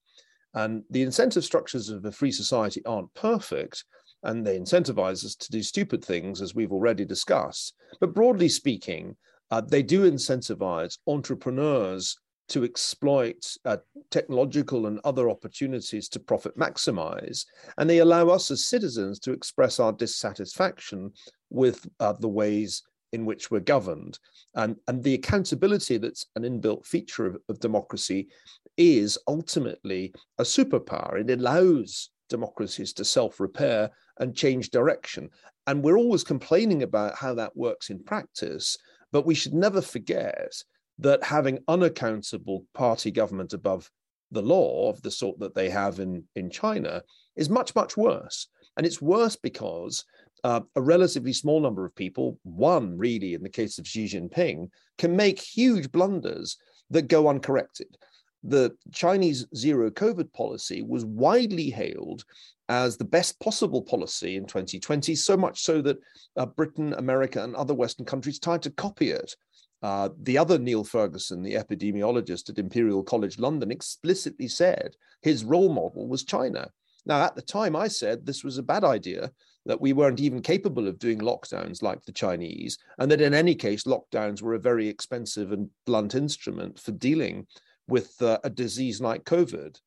And 0.53 0.83
the 0.89 1.01
incentive 1.03 1.45
structures 1.45 1.89
of 1.89 2.03
a 2.05 2.11
free 2.11 2.31
society 2.31 2.85
aren't 2.85 3.13
perfect, 3.13 3.85
and 4.23 4.45
they 4.45 4.59
incentivize 4.59 5.25
us 5.25 5.35
to 5.35 5.51
do 5.51 5.63
stupid 5.63 6.03
things, 6.03 6.41
as 6.41 6.53
we've 6.53 6.73
already 6.73 7.05
discussed. 7.05 7.73
But 7.99 8.13
broadly 8.13 8.49
speaking, 8.49 9.15
uh, 9.49 9.61
they 9.61 9.81
do 9.81 10.09
incentivize 10.09 10.97
entrepreneurs 11.07 12.17
to 12.49 12.65
exploit 12.65 13.55
uh, 13.63 13.77
technological 14.09 14.87
and 14.87 14.99
other 15.05 15.29
opportunities 15.29 16.09
to 16.09 16.19
profit 16.19 16.57
maximize. 16.57 17.45
And 17.77 17.89
they 17.89 17.99
allow 17.99 18.27
us 18.27 18.51
as 18.51 18.65
citizens 18.65 19.19
to 19.19 19.31
express 19.31 19.79
our 19.79 19.93
dissatisfaction 19.93 21.13
with 21.49 21.87
uh, 22.01 22.13
the 22.13 22.27
ways 22.27 22.83
in 23.13 23.25
which 23.25 23.51
we're 23.51 23.59
governed. 23.59 24.19
And, 24.55 24.75
and 24.87 25.03
the 25.03 25.13
accountability 25.13 25.97
that's 25.97 26.25
an 26.35 26.43
inbuilt 26.43 26.85
feature 26.85 27.25
of, 27.25 27.37
of 27.49 27.59
democracy 27.59 28.29
is 28.77 29.17
ultimately 29.27 30.13
a 30.37 30.43
superpower. 30.43 31.19
It 31.19 31.31
allows 31.31 32.09
democracies 32.29 32.93
to 32.93 33.05
self 33.05 33.39
repair 33.39 33.91
and 34.19 34.35
change 34.35 34.71
direction. 34.71 35.29
And 35.67 35.83
we're 35.83 35.97
always 35.97 36.23
complaining 36.23 36.83
about 36.83 37.15
how 37.15 37.33
that 37.35 37.55
works 37.55 37.89
in 37.89 38.03
practice, 38.03 38.77
but 39.11 39.25
we 39.25 39.35
should 39.35 39.53
never 39.53 39.81
forget 39.81 40.53
that 40.99 41.23
having 41.23 41.59
unaccountable 41.67 42.65
party 42.73 43.11
government 43.11 43.53
above 43.53 43.89
the 44.31 44.41
law 44.41 44.89
of 44.89 45.01
the 45.01 45.11
sort 45.11 45.39
that 45.39 45.53
they 45.53 45.69
have 45.69 45.99
in, 45.99 46.23
in 46.35 46.49
China 46.49 47.03
is 47.35 47.49
much, 47.49 47.75
much 47.75 47.97
worse. 47.97 48.47
And 48.77 48.85
it's 48.85 49.01
worse 49.01 49.35
because 49.35 50.05
uh, 50.43 50.61
a 50.75 50.81
relatively 50.81 51.33
small 51.33 51.59
number 51.59 51.85
of 51.85 51.95
people, 51.95 52.39
one 52.43 52.97
really 52.97 53.33
in 53.33 53.43
the 53.43 53.49
case 53.49 53.77
of 53.77 53.87
Xi 53.87 54.05
Jinping, 54.05 54.69
can 54.97 55.15
make 55.15 55.39
huge 55.39 55.91
blunders 55.91 56.57
that 56.89 57.07
go 57.07 57.27
uncorrected. 57.27 57.97
The 58.43 58.75
Chinese 58.91 59.45
zero 59.55 59.91
COVID 59.91 60.33
policy 60.33 60.81
was 60.81 61.05
widely 61.05 61.69
hailed 61.69 62.23
as 62.69 62.97
the 62.97 63.05
best 63.05 63.39
possible 63.39 63.81
policy 63.81 64.35
in 64.35 64.45
2020, 64.45 65.13
so 65.13 65.37
much 65.37 65.61
so 65.61 65.81
that 65.81 65.99
uh, 66.37 66.45
Britain, 66.45 66.93
America, 66.93 67.43
and 67.43 67.55
other 67.55 67.73
Western 67.73 68.05
countries 68.05 68.39
tried 68.39 68.61
to 68.63 68.71
copy 68.71 69.11
it. 69.11 69.35
Uh, 69.83 70.09
the 70.21 70.37
other 70.37 70.57
Neil 70.57 70.83
Ferguson, 70.83 71.41
the 71.41 71.55
epidemiologist 71.55 72.49
at 72.49 72.59
Imperial 72.59 73.03
College 73.03 73.39
London, 73.39 73.71
explicitly 73.71 74.47
said 74.47 74.95
his 75.21 75.43
role 75.43 75.73
model 75.73 76.07
was 76.07 76.23
China. 76.23 76.69
Now, 77.05 77.23
at 77.23 77.35
the 77.35 77.41
time, 77.41 77.75
I 77.75 77.87
said 77.87 78.25
this 78.25 78.43
was 78.43 78.57
a 78.57 78.63
bad 78.63 78.83
idea 78.83 79.31
that 79.65 79.81
we 79.81 79.93
weren't 79.93 80.19
even 80.19 80.41
capable 80.41 80.87
of 80.87 80.99
doing 80.99 81.19
lockdowns 81.19 81.81
like 81.81 82.03
the 82.03 82.11
Chinese, 82.11 82.77
and 82.99 83.09
that 83.11 83.21
in 83.21 83.33
any 83.33 83.55
case, 83.55 83.83
lockdowns 83.83 84.41
were 84.41 84.55
a 84.55 84.59
very 84.59 84.87
expensive 84.87 85.51
and 85.51 85.69
blunt 85.85 86.15
instrument 86.15 86.79
for 86.79 86.91
dealing 86.91 87.47
with 87.87 88.21
uh, 88.21 88.39
a 88.43 88.49
disease 88.49 89.01
like 89.01 89.23
COVID. 89.23 89.79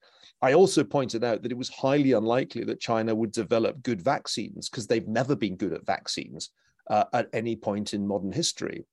I 0.42 0.52
also 0.52 0.84
pointed 0.84 1.24
out 1.24 1.42
that 1.42 1.52
it 1.52 1.58
was 1.58 1.70
highly 1.70 2.12
unlikely 2.12 2.64
that 2.64 2.80
China 2.80 3.14
would 3.14 3.32
develop 3.32 3.82
good 3.82 4.02
vaccines 4.02 4.68
because 4.68 4.86
they've 4.86 5.08
never 5.08 5.34
been 5.34 5.56
good 5.56 5.72
at 5.72 5.86
vaccines 5.86 6.50
uh, 6.90 7.04
at 7.12 7.28
any 7.32 7.56
point 7.56 7.94
in 7.94 8.06
modern 8.06 8.32
history. 8.32 8.84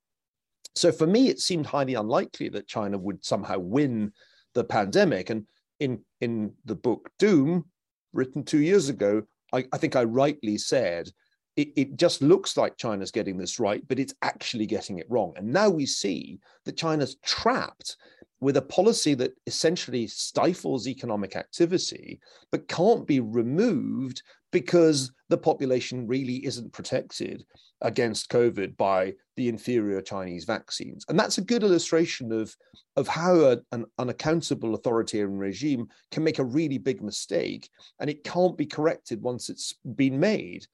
So 0.74 0.90
for 0.90 1.06
me, 1.06 1.28
it 1.28 1.40
seemed 1.40 1.66
highly 1.66 1.94
unlikely 1.94 2.48
that 2.50 2.66
China 2.66 2.96
would 2.96 3.24
somehow 3.24 3.58
win 3.58 4.12
the 4.54 4.64
pandemic. 4.64 5.28
And 5.28 5.46
in, 5.78 6.02
in 6.20 6.54
the 6.64 6.74
book 6.74 7.10
Doom, 7.18 7.66
written 8.12 8.44
two 8.44 8.60
years 8.60 8.88
ago, 8.88 9.22
I, 9.52 9.64
I 9.72 9.78
think 9.78 9.96
I 9.96 10.04
rightly 10.04 10.58
said 10.58 11.10
it, 11.56 11.68
it, 11.76 11.96
just 11.96 12.22
looks 12.22 12.56
like 12.56 12.76
China's 12.76 13.10
getting 13.10 13.36
this 13.36 13.60
right, 13.60 13.82
but 13.88 13.98
it's 13.98 14.14
actually 14.22 14.66
getting 14.66 14.98
it 14.98 15.06
wrong. 15.10 15.34
And 15.36 15.52
now 15.52 15.68
we 15.68 15.86
see 15.86 16.40
that 16.64 16.76
China's 16.76 17.16
trapped 17.24 17.96
with 18.40 18.56
a 18.56 18.62
policy 18.62 19.14
that 19.14 19.32
essentially 19.46 20.06
stifles 20.06 20.88
economic 20.88 21.36
activity, 21.36 22.20
but 22.50 22.68
can't 22.68 23.06
be 23.06 23.20
removed 23.20 24.22
because 24.50 25.12
the 25.28 25.38
population 25.38 26.06
really 26.06 26.44
isn't 26.44 26.72
protected 26.72 27.44
against 27.82 28.30
COVID 28.30 28.76
by 28.76 29.14
the 29.36 29.48
inferior 29.48 30.00
Chinese 30.00 30.44
vaccines. 30.44 31.04
And 31.08 31.18
that's 31.18 31.38
a 31.38 31.42
good 31.42 31.62
illustration 31.62 32.32
of, 32.32 32.54
of 32.96 33.06
how 33.06 33.34
a, 33.34 33.58
an 33.72 33.86
unaccountable 33.98 34.74
authoritarian 34.74 35.38
regime 35.38 35.86
can 36.10 36.24
make 36.24 36.38
a 36.38 36.44
really 36.44 36.78
big 36.78 37.02
mistake 37.02 37.68
and 38.00 38.10
it 38.10 38.24
can't 38.24 38.56
be 38.56 38.66
corrected 38.66 39.22
once 39.22 39.48
it's 39.48 39.74
been 39.96 40.18
made. 40.18 40.66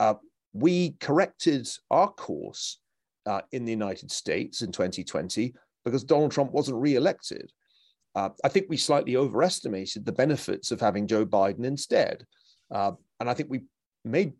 Uh, 0.00 0.14
we 0.52 0.92
corrected 1.00 1.68
our 1.90 2.10
course 2.12 2.80
uh, 3.26 3.42
in 3.52 3.64
the 3.64 3.72
United 3.72 4.10
States 4.10 4.62
in 4.62 4.72
2020 4.72 5.54
because 5.84 6.04
Donald 6.04 6.32
Trump 6.32 6.52
wasn't 6.52 6.80
re-elected. 6.80 7.52
Uh, 8.14 8.30
I 8.42 8.48
think 8.48 8.66
we 8.68 8.76
slightly 8.76 9.16
overestimated 9.16 10.04
the 10.04 10.12
benefits 10.12 10.70
of 10.72 10.80
having 10.80 11.06
Joe 11.06 11.26
Biden 11.26 11.64
instead. 11.64 12.24
Uh, 12.70 12.92
and 13.20 13.28
I 13.28 13.34
think 13.34 13.50
we 13.50 13.62
made 14.04 14.32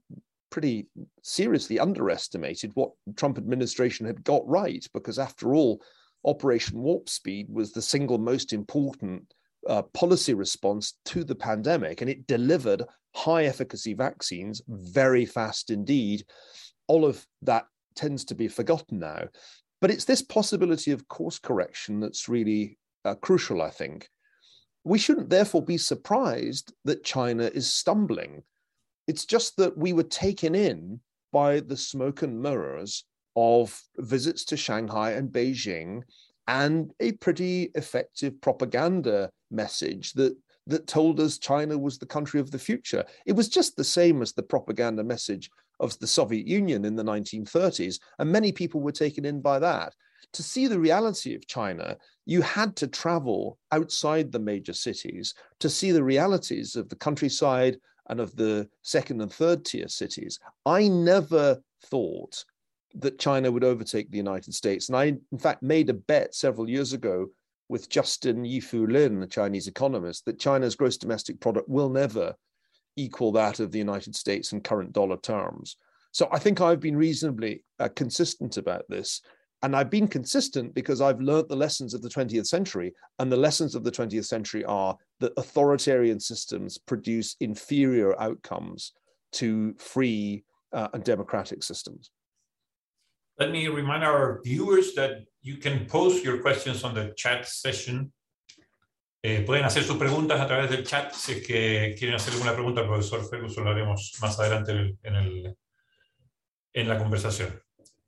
pretty 0.50 0.86
seriously 1.22 1.78
underestimated 1.78 2.70
what 2.74 2.92
Trump 3.16 3.38
administration 3.38 4.06
had 4.06 4.24
got 4.24 4.46
right, 4.48 4.84
because 4.94 5.18
after 5.18 5.54
all, 5.54 5.82
Operation 6.24 6.80
Warp 6.80 7.08
Speed 7.08 7.48
was 7.50 7.72
the 7.72 7.82
single 7.82 8.18
most 8.18 8.52
important 8.52 9.32
uh, 9.66 9.82
policy 9.82 10.34
response 10.34 10.94
to 11.06 11.24
the 11.24 11.34
pandemic, 11.34 12.00
and 12.00 12.10
it 12.10 12.26
delivered 12.26 12.84
high 13.14 13.44
efficacy 13.44 13.94
vaccines 13.94 14.62
very 14.68 15.24
fast 15.24 15.70
indeed. 15.70 16.24
All 16.86 17.04
of 17.04 17.26
that 17.42 17.66
tends 17.96 18.24
to 18.26 18.34
be 18.34 18.48
forgotten 18.48 19.00
now. 19.00 19.24
But 19.80 19.90
it's 19.90 20.04
this 20.04 20.22
possibility 20.22 20.90
of 20.92 21.06
course 21.08 21.38
correction 21.38 22.00
that's 22.00 22.28
really 22.28 22.78
uh, 23.04 23.14
crucial, 23.16 23.62
I 23.62 23.70
think. 23.70 24.08
We 24.84 24.98
shouldn't 24.98 25.30
therefore 25.30 25.62
be 25.62 25.78
surprised 25.78 26.72
that 26.84 27.04
China 27.04 27.44
is 27.44 27.72
stumbling. 27.72 28.42
It's 29.06 29.24
just 29.24 29.56
that 29.56 29.76
we 29.76 29.92
were 29.92 30.04
taken 30.04 30.54
in 30.54 31.00
by 31.32 31.60
the 31.60 31.76
smoke 31.76 32.22
and 32.22 32.40
mirrors 32.40 33.04
of 33.36 33.80
visits 33.96 34.44
to 34.46 34.56
Shanghai 34.56 35.12
and 35.12 35.30
Beijing 35.30 36.02
and 36.48 36.92
a 36.98 37.12
pretty 37.12 37.70
effective 37.74 38.40
propaganda 38.40 39.30
message 39.50 40.12
that 40.14 40.36
that 40.66 40.86
told 40.86 41.18
us 41.18 41.38
China 41.38 41.78
was 41.78 41.96
the 41.96 42.06
country 42.06 42.38
of 42.40 42.50
the 42.50 42.58
future. 42.58 43.02
It 43.24 43.32
was 43.32 43.48
just 43.48 43.74
the 43.76 43.84
same 43.84 44.20
as 44.20 44.34
the 44.34 44.42
propaganda 44.42 45.02
message 45.02 45.50
of 45.80 45.98
the 45.98 46.06
Soviet 46.06 46.46
Union 46.46 46.84
in 46.84 46.94
the 46.94 47.02
1930s, 47.02 47.98
and 48.18 48.30
many 48.30 48.52
people 48.52 48.82
were 48.82 48.92
taken 48.92 49.24
in 49.24 49.40
by 49.40 49.58
that. 49.60 49.94
to 50.32 50.42
see 50.42 50.66
the 50.66 50.78
reality 50.78 51.34
of 51.34 51.46
China, 51.46 51.96
you 52.26 52.42
had 52.42 52.76
to 52.76 52.86
travel 52.86 53.58
outside 53.72 54.30
the 54.30 54.38
major 54.38 54.72
cities 54.72 55.34
to 55.60 55.70
see 55.70 55.90
the 55.90 56.04
realities 56.04 56.76
of 56.76 56.88
the 56.88 56.96
countryside 56.96 57.78
and 58.08 58.20
of 58.20 58.34
the 58.36 58.68
second 58.82 59.20
and 59.20 59.32
third 59.32 59.64
tier 59.64 59.88
cities. 59.88 60.38
I 60.66 60.88
never 60.88 61.58
thought 61.86 62.44
that 62.94 63.18
China 63.18 63.50
would 63.50 63.64
overtake 63.64 64.10
the 64.10 64.16
United 64.16 64.54
States. 64.54 64.88
And 64.88 64.96
I, 64.96 65.04
in 65.04 65.38
fact, 65.38 65.62
made 65.62 65.90
a 65.90 65.94
bet 65.94 66.34
several 66.34 66.68
years 66.68 66.92
ago 66.92 67.28
with 67.68 67.88
Justin 67.88 68.44
Yifu 68.44 68.90
Lin, 68.90 69.22
a 69.22 69.26
Chinese 69.26 69.66
economist, 69.66 70.24
that 70.24 70.38
China's 70.38 70.74
gross 70.74 70.96
domestic 70.96 71.38
product 71.40 71.68
will 71.68 71.90
never 71.90 72.34
equal 72.96 73.30
that 73.32 73.60
of 73.60 73.70
the 73.70 73.78
United 73.78 74.16
States 74.16 74.52
in 74.52 74.60
current 74.60 74.92
dollar 74.92 75.18
terms. 75.18 75.76
So 76.12 76.28
I 76.32 76.38
think 76.38 76.60
I've 76.60 76.80
been 76.80 76.96
reasonably 76.96 77.62
uh, 77.78 77.88
consistent 77.94 78.56
about 78.56 78.84
this. 78.88 79.20
And 79.62 79.74
I've 79.74 79.90
been 79.90 80.08
consistent 80.08 80.72
because 80.74 81.00
I've 81.00 81.20
learned 81.20 81.48
the 81.48 81.56
lessons 81.56 81.92
of 81.92 82.00
the 82.00 82.08
20th 82.08 82.46
century. 82.46 82.94
And 83.18 83.30
the 83.30 83.36
lessons 83.36 83.74
of 83.74 83.84
the 83.84 83.90
20th 83.90 84.26
century 84.26 84.64
are 84.64 84.96
that 85.20 85.32
authoritarian 85.36 86.20
systems 86.20 86.78
produce 86.78 87.36
inferior 87.40 88.20
outcomes 88.20 88.92
to 89.32 89.74
free 89.74 90.44
uh, 90.72 90.88
and 90.92 91.02
democratic 91.02 91.62
systems. 91.62 92.10
Let 93.38 93.52
me 93.52 93.68
remind 93.68 94.02
our 94.02 94.40
viewers 94.44 94.94
that 94.94 95.24
you 95.42 95.58
can 95.58 95.86
post 95.86 96.24
your 96.24 96.38
questions 96.38 96.82
on 96.82 96.94
the 96.94 97.12
chat 97.16 97.46
session. 97.46 98.12
Eh, 99.22 99.44
pueden 99.46 99.64
hacer 99.64 99.82
sus 99.82 99.96
preguntas 99.96 100.40
a 100.40 100.46
través 100.46 100.70
del 100.70 100.84
chat 100.84 101.12
si 101.12 101.32
es 101.32 101.46
que 101.46 101.94
quieren 101.96 102.14
hacer 102.16 102.34
alguna 102.34 102.54
pregunta 102.54 102.80
al 102.80 102.86
profesor 102.86 103.22
Ferguson, 103.28 103.64
lo 103.64 103.70
haremos 103.70 104.12
más 104.20 104.38
adelante 104.38 104.96
en, 105.02 105.14
el, 105.14 105.56
en 106.74 106.88
la 106.88 106.98
conversación. 106.98 107.60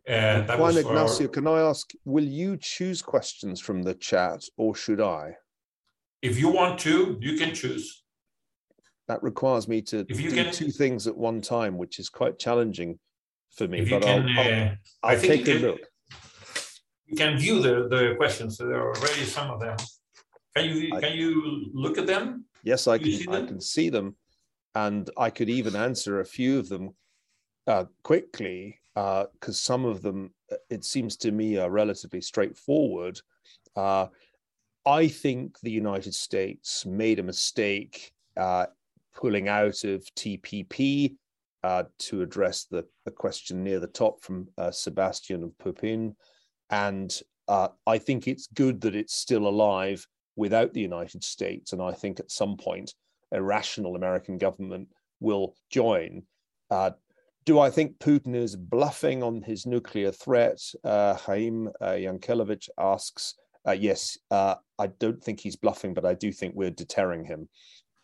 Uh, 0.09 0.43
Juan 0.57 0.79
Ignacio, 0.79 1.27
our... 1.27 1.33
can 1.33 1.47
I 1.47 1.61
ask, 1.61 1.93
will 2.05 2.25
you 2.25 2.57
choose 2.57 3.03
questions 3.03 3.61
from 3.61 3.83
the 3.83 3.95
chat 3.95 4.43
or 4.57 4.75
should 4.75 5.01
I? 5.01 5.37
If 6.23 6.39
you 6.39 6.49
want 6.49 6.79
to, 6.81 7.19
you 7.21 7.37
can 7.37 7.55
choose. 7.55 8.03
That 9.07 9.23
requires 9.23 9.69
me 9.69 9.83
to 9.83 10.07
if 10.09 10.21
you 10.21 10.31
do 10.31 10.45
can... 10.45 10.53
two 10.53 10.71
things 10.71 11.07
at 11.07 11.17
one 11.17 11.41
time, 11.41 11.77
which 11.77 11.99
is 11.99 12.09
quite 12.09 12.39
challenging 12.39 12.99
for 13.57 13.69
me. 13.69 13.81
If 13.81 13.91
but 13.91 14.03
can, 14.03 14.29
I'll, 14.29 14.39
I'll, 14.39 14.65
uh, 14.65 14.75
I'll 15.03 15.21
take 15.21 15.43
a 15.43 15.53
can, 15.53 15.63
look. 15.63 15.81
You 17.07 17.17
can 17.17 17.39
view 17.39 17.61
the, 17.61 17.89
the 17.89 18.15
questions. 18.17 18.59
So 18.59 18.67
there 18.67 18.79
are 18.79 18.95
already 18.97 19.25
some 19.25 19.51
of 19.51 19.61
them. 19.61 19.77
Can 20.57 20.65
you 20.65 20.95
I, 20.95 21.01
can 21.01 21.17
you 21.17 21.71
look 21.73 21.99
at 21.99 22.07
them? 22.07 22.45
Yes, 22.63 22.87
I 22.87 22.99
can. 22.99 23.29
I 23.29 23.47
can 23.47 23.61
see 23.61 23.89
them, 23.89 24.17
and 24.75 25.09
I 25.17 25.31
could 25.31 25.49
even 25.49 25.77
answer 25.77 26.21
a 26.21 26.25
few 26.25 26.59
of 26.59 26.69
them 26.69 26.95
uh, 27.67 27.85
quickly 28.03 28.81
because 28.95 29.31
uh, 29.49 29.53
some 29.53 29.85
of 29.85 30.03
them, 30.03 30.33
uh, 30.53 30.57
it 30.69 30.85
seems 30.85 31.17
to 31.19 31.31
me, 31.31 31.57
are 31.57 31.71
relatively 31.71 32.21
straightforward. 32.21 33.21
Uh, 33.77 34.07
I 34.87 35.09
think 35.09 35.61
the 35.61 35.71
United 35.71 36.15
States 36.15 36.85
made 36.87 37.19
a 37.19 37.23
mistake 37.23 38.13
uh, 38.37 38.67
pulling 39.15 39.49
out 39.49 39.85
of 39.85 40.05
TPP 40.17 41.17
uh, 41.63 41.85
to 41.99 42.23
address 42.23 42.65
the, 42.65 42.87
the, 43.05 43.11
question 43.11 43.63
near 43.63 43.81
the 43.81 43.87
top 43.87 44.23
from 44.23 44.49
uh, 44.57 44.71
Sebastian 44.71 45.43
of 45.43 45.59
Pupin. 45.59 46.17
And 46.71 47.13
I 47.49 47.99
think 47.99 48.29
it's 48.29 48.47
good 48.47 48.81
that 48.83 48.95
it's 48.95 49.17
still 49.17 49.49
alive 49.49 50.07
without 50.37 50.73
the 50.73 50.81
United 50.81 51.25
States. 51.25 51.73
And 51.73 51.83
I 51.83 51.93
think 51.93 52.21
at 52.21 52.31
some 52.31 52.57
point, 52.57 52.95
a 53.33 53.43
rational 53.43 53.97
American 53.97 54.39
government 54.39 54.89
will 55.21 55.55
join. 55.71 56.23
Uh, 56.71 56.93
do 57.45 57.59
I 57.59 57.71
think 57.71 57.99
Putin 57.99 58.35
is 58.35 58.57
bluffing 58.57 59.23
on 59.23 59.43
his 59.43 59.67
nuclear 59.67 60.13
threat? 60.13 60.61
Uh, 60.85 61.15
Chaim 61.15 61.69
uh, 61.81 61.93
Yankelevich 61.93 62.69
asks. 62.79 63.35
Uh, 63.67 63.73
yes, 63.73 64.19
uh, 64.31 64.55
I 64.79 64.89
don't 64.89 65.23
think 65.23 65.41
he's 65.41 65.57
bluffing, 65.57 65.95
but 65.95 66.05
I 66.05 66.15
do 66.15 66.33
think 66.33 66.55
we're 66.55 66.71
deterring 66.71 67.25
him. 67.25 67.49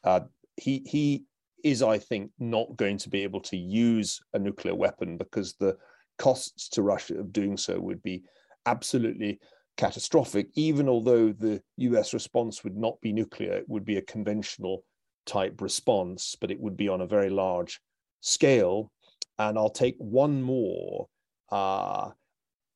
Uh, 0.05 0.21
he 0.57 0.83
he 0.87 1.25
is, 1.65 1.83
I 1.83 1.99
think, 1.99 2.31
not 2.39 2.77
going 2.77 2.99
to 2.99 3.09
be 3.09 3.23
able 3.23 3.41
to 3.43 3.57
use 3.57 4.21
a 4.35 4.39
nuclear 4.39 4.75
weapon 4.75 5.17
because 5.17 5.55
the 5.55 5.77
costs 6.19 6.69
to 6.71 6.83
Russia 6.83 7.19
of 7.19 7.33
doing 7.33 7.57
so 7.57 7.79
would 7.81 8.03
be 8.03 8.23
absolutely 8.67 9.39
catastrophic. 9.77 10.49
Even 10.55 10.89
although 10.89 11.33
the 11.33 11.61
U.S. 11.79 12.15
response 12.15 12.65
would 12.65 12.77
not 12.77 13.01
be 13.01 13.13
nuclear, 13.13 13.53
it 13.53 13.69
would 13.69 13.85
be 13.85 13.97
a 13.97 14.03
conventional 14.03 14.85
type 15.27 15.61
response, 15.61 16.37
but 16.41 16.51
it 16.51 16.61
would 16.61 16.77
be 16.77 16.89
on 16.89 17.01
a 17.01 17.07
very 17.07 17.31
large 17.31 17.81
scale 18.21 18.91
and 19.39 19.59
I'll 19.59 19.71
take 19.71 19.97
one 19.99 20.43
more. 20.43 21.09
Uh, 21.51 22.11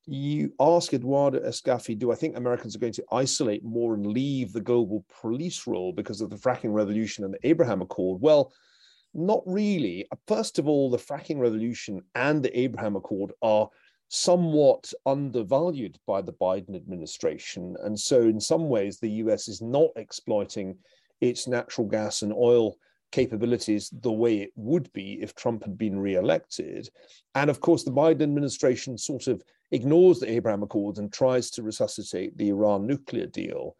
you 0.05 0.53
ask 0.59 0.93
Eduardo 0.93 1.39
Escafi, 1.39 1.97
do 1.97 2.11
I 2.11 2.15
think 2.15 2.35
Americans 2.35 2.75
are 2.75 2.79
going 2.79 2.93
to 2.93 3.05
isolate 3.11 3.63
more 3.63 3.93
and 3.93 4.05
leave 4.05 4.51
the 4.51 4.61
global 4.61 5.05
police 5.21 5.67
role 5.67 5.93
because 5.93 6.21
of 6.21 6.29
the 6.29 6.35
fracking 6.35 6.73
revolution 6.73 7.23
and 7.23 7.33
the 7.33 7.47
Abraham 7.47 7.81
Accord? 7.81 8.21
Well, 8.21 8.51
not 9.13 9.41
really. 9.45 10.05
Uh, 10.11 10.15
first 10.27 10.59
of 10.59 10.67
all, 10.67 10.89
the 10.89 10.97
fracking 10.97 11.39
revolution 11.39 12.01
and 12.15 12.43
the 12.43 12.57
Abraham 12.57 12.95
Accord 12.95 13.33
are 13.41 13.69
somewhat 14.09 14.91
undervalued 15.05 15.97
by 16.05 16.21
the 16.21 16.33
Biden 16.33 16.75
administration. 16.75 17.75
And 17.83 17.97
so, 17.97 18.21
in 18.21 18.39
some 18.39 18.67
ways, 18.69 18.99
the 18.99 19.09
US 19.23 19.47
is 19.47 19.61
not 19.61 19.89
exploiting 19.95 20.77
its 21.21 21.47
natural 21.47 21.87
gas 21.87 22.21
and 22.21 22.33
oil 22.33 22.75
capabilities 23.11 23.89
the 24.01 24.11
way 24.11 24.39
it 24.39 24.51
would 24.55 24.91
be 24.93 25.19
if 25.21 25.35
Trump 25.35 25.63
had 25.63 25.77
been 25.77 25.99
re-elected. 25.99 26.89
And 27.35 27.49
of 27.49 27.59
course, 27.59 27.83
the 27.83 27.91
Biden 27.91 28.23
administration 28.23 28.97
sort 28.97 29.27
of 29.27 29.43
ignores 29.71 30.19
the 30.19 30.31
Abraham 30.31 30.63
Accords 30.63 30.99
and 30.99 31.11
tries 31.11 31.49
to 31.51 31.63
resuscitate 31.63 32.37
the 32.37 32.49
Iran 32.49 32.87
nuclear 32.87 33.27
deal. 33.27 33.75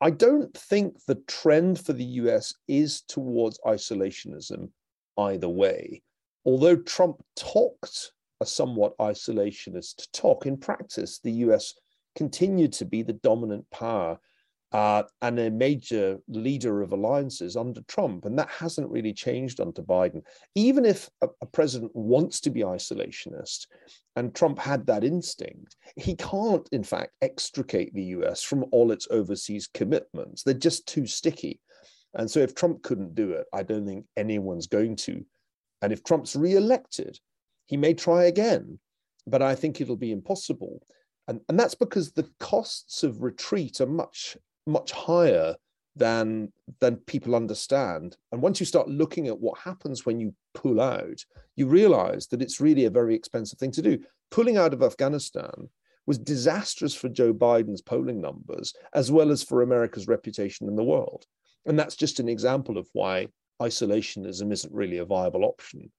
I 0.00 0.10
don't 0.10 0.56
think 0.56 0.96
the 1.06 1.16
trend 1.26 1.78
for 1.78 1.92
the 1.92 2.04
US 2.04 2.54
is 2.66 3.02
towards 3.02 3.58
isolationism 3.66 4.70
either 5.18 5.48
way. 5.48 6.02
Although 6.44 6.76
Trump 6.76 7.22
talked 7.36 8.12
a 8.40 8.46
somewhat 8.46 8.96
isolationist 8.98 10.10
talk, 10.12 10.46
in 10.46 10.56
practice, 10.56 11.18
the 11.18 11.32
US 11.44 11.74
continued 12.16 12.72
to 12.74 12.86
be 12.86 13.02
the 13.02 13.12
dominant 13.12 13.66
power 13.70 14.18
uh, 14.72 15.02
and 15.20 15.38
a 15.38 15.50
major 15.50 16.18
leader 16.28 16.80
of 16.80 16.92
alliances 16.92 17.56
under 17.56 17.80
Trump. 17.82 18.24
And 18.24 18.38
that 18.38 18.50
hasn't 18.50 18.90
really 18.90 19.12
changed 19.12 19.60
under 19.60 19.82
Biden. 19.82 20.22
Even 20.54 20.84
if 20.84 21.10
a, 21.22 21.28
a, 21.42 21.46
president 21.46 21.90
wants 21.94 22.40
to 22.40 22.50
be 22.50 22.60
isolationist, 22.60 23.66
and 24.14 24.34
Trump 24.34 24.60
had 24.60 24.86
that 24.86 25.02
instinct, 25.02 25.76
he 25.96 26.14
can't, 26.14 26.68
in 26.70 26.84
fact, 26.84 27.12
extricate 27.20 27.92
the 27.94 28.04
US 28.04 28.42
from 28.42 28.64
all 28.70 28.92
its 28.92 29.08
overseas 29.10 29.68
commitments. 29.72 30.44
They're 30.44 30.54
just 30.54 30.86
too 30.86 31.06
sticky. 31.06 31.60
And 32.14 32.30
so 32.30 32.40
if 32.40 32.54
Trump 32.54 32.82
couldn't 32.82 33.14
do 33.14 33.32
it, 33.32 33.46
I 33.52 33.64
don't 33.64 33.86
think 33.86 34.06
anyone's 34.16 34.68
going 34.68 34.96
to. 34.96 35.24
And 35.82 35.92
if 35.92 36.04
Trump's 36.04 36.36
re-elected, 36.36 37.18
he 37.66 37.76
may 37.76 37.94
try 37.94 38.24
again, 38.24 38.78
but 39.26 39.42
I 39.42 39.54
think 39.54 39.80
it'll 39.80 39.96
be 39.96 40.12
impossible. 40.12 40.80
And, 41.26 41.40
and 41.48 41.58
that's 41.58 41.76
because 41.76 42.12
the 42.12 42.28
costs 42.38 43.02
of 43.02 43.22
retreat 43.22 43.80
are 43.80 43.86
much 43.86 44.36
much 44.66 44.92
higher 44.92 45.56
than 45.96 46.52
than 46.80 46.96
people 46.96 47.34
understand. 47.34 48.16
And 48.32 48.40
once 48.40 48.60
you 48.60 48.66
start 48.66 48.88
looking 48.88 49.28
at 49.28 49.40
what 49.40 49.58
happens 49.58 50.06
when 50.06 50.20
you 50.20 50.34
pull 50.54 50.80
out 50.80 51.24
you 51.56 51.66
realize 51.66 52.26
that 52.28 52.40
it's 52.40 52.60
really 52.60 52.86
a 52.86 52.90
very 52.90 53.14
expensive 53.14 53.58
thing 53.58 53.72
to 53.72 53.82
do. 53.82 53.98
Pulling 54.30 54.56
out 54.56 54.72
of 54.72 54.82
afghanistan 54.82 55.68
was 56.06 56.18
disastrous 56.18 56.94
for 56.94 57.08
joe 57.08 57.34
biden's 57.34 57.82
polling 57.82 58.20
numbers 58.20 58.72
as 58.94 59.12
well 59.12 59.30
as 59.30 59.42
for 59.42 59.62
america's 59.62 60.08
reputation 60.08 60.68
in 60.68 60.76
the 60.76 60.84
world. 60.84 61.26
And 61.66 61.78
that's 61.78 61.96
just 61.96 62.20
an 62.20 62.28
example 62.28 62.78
of 62.78 62.88
why 62.92 63.28
isolationism 63.60 64.50
isn't 64.52 64.72
really 64.72 64.98
a 64.98 65.04
viable 65.04 65.44
option 65.44 65.90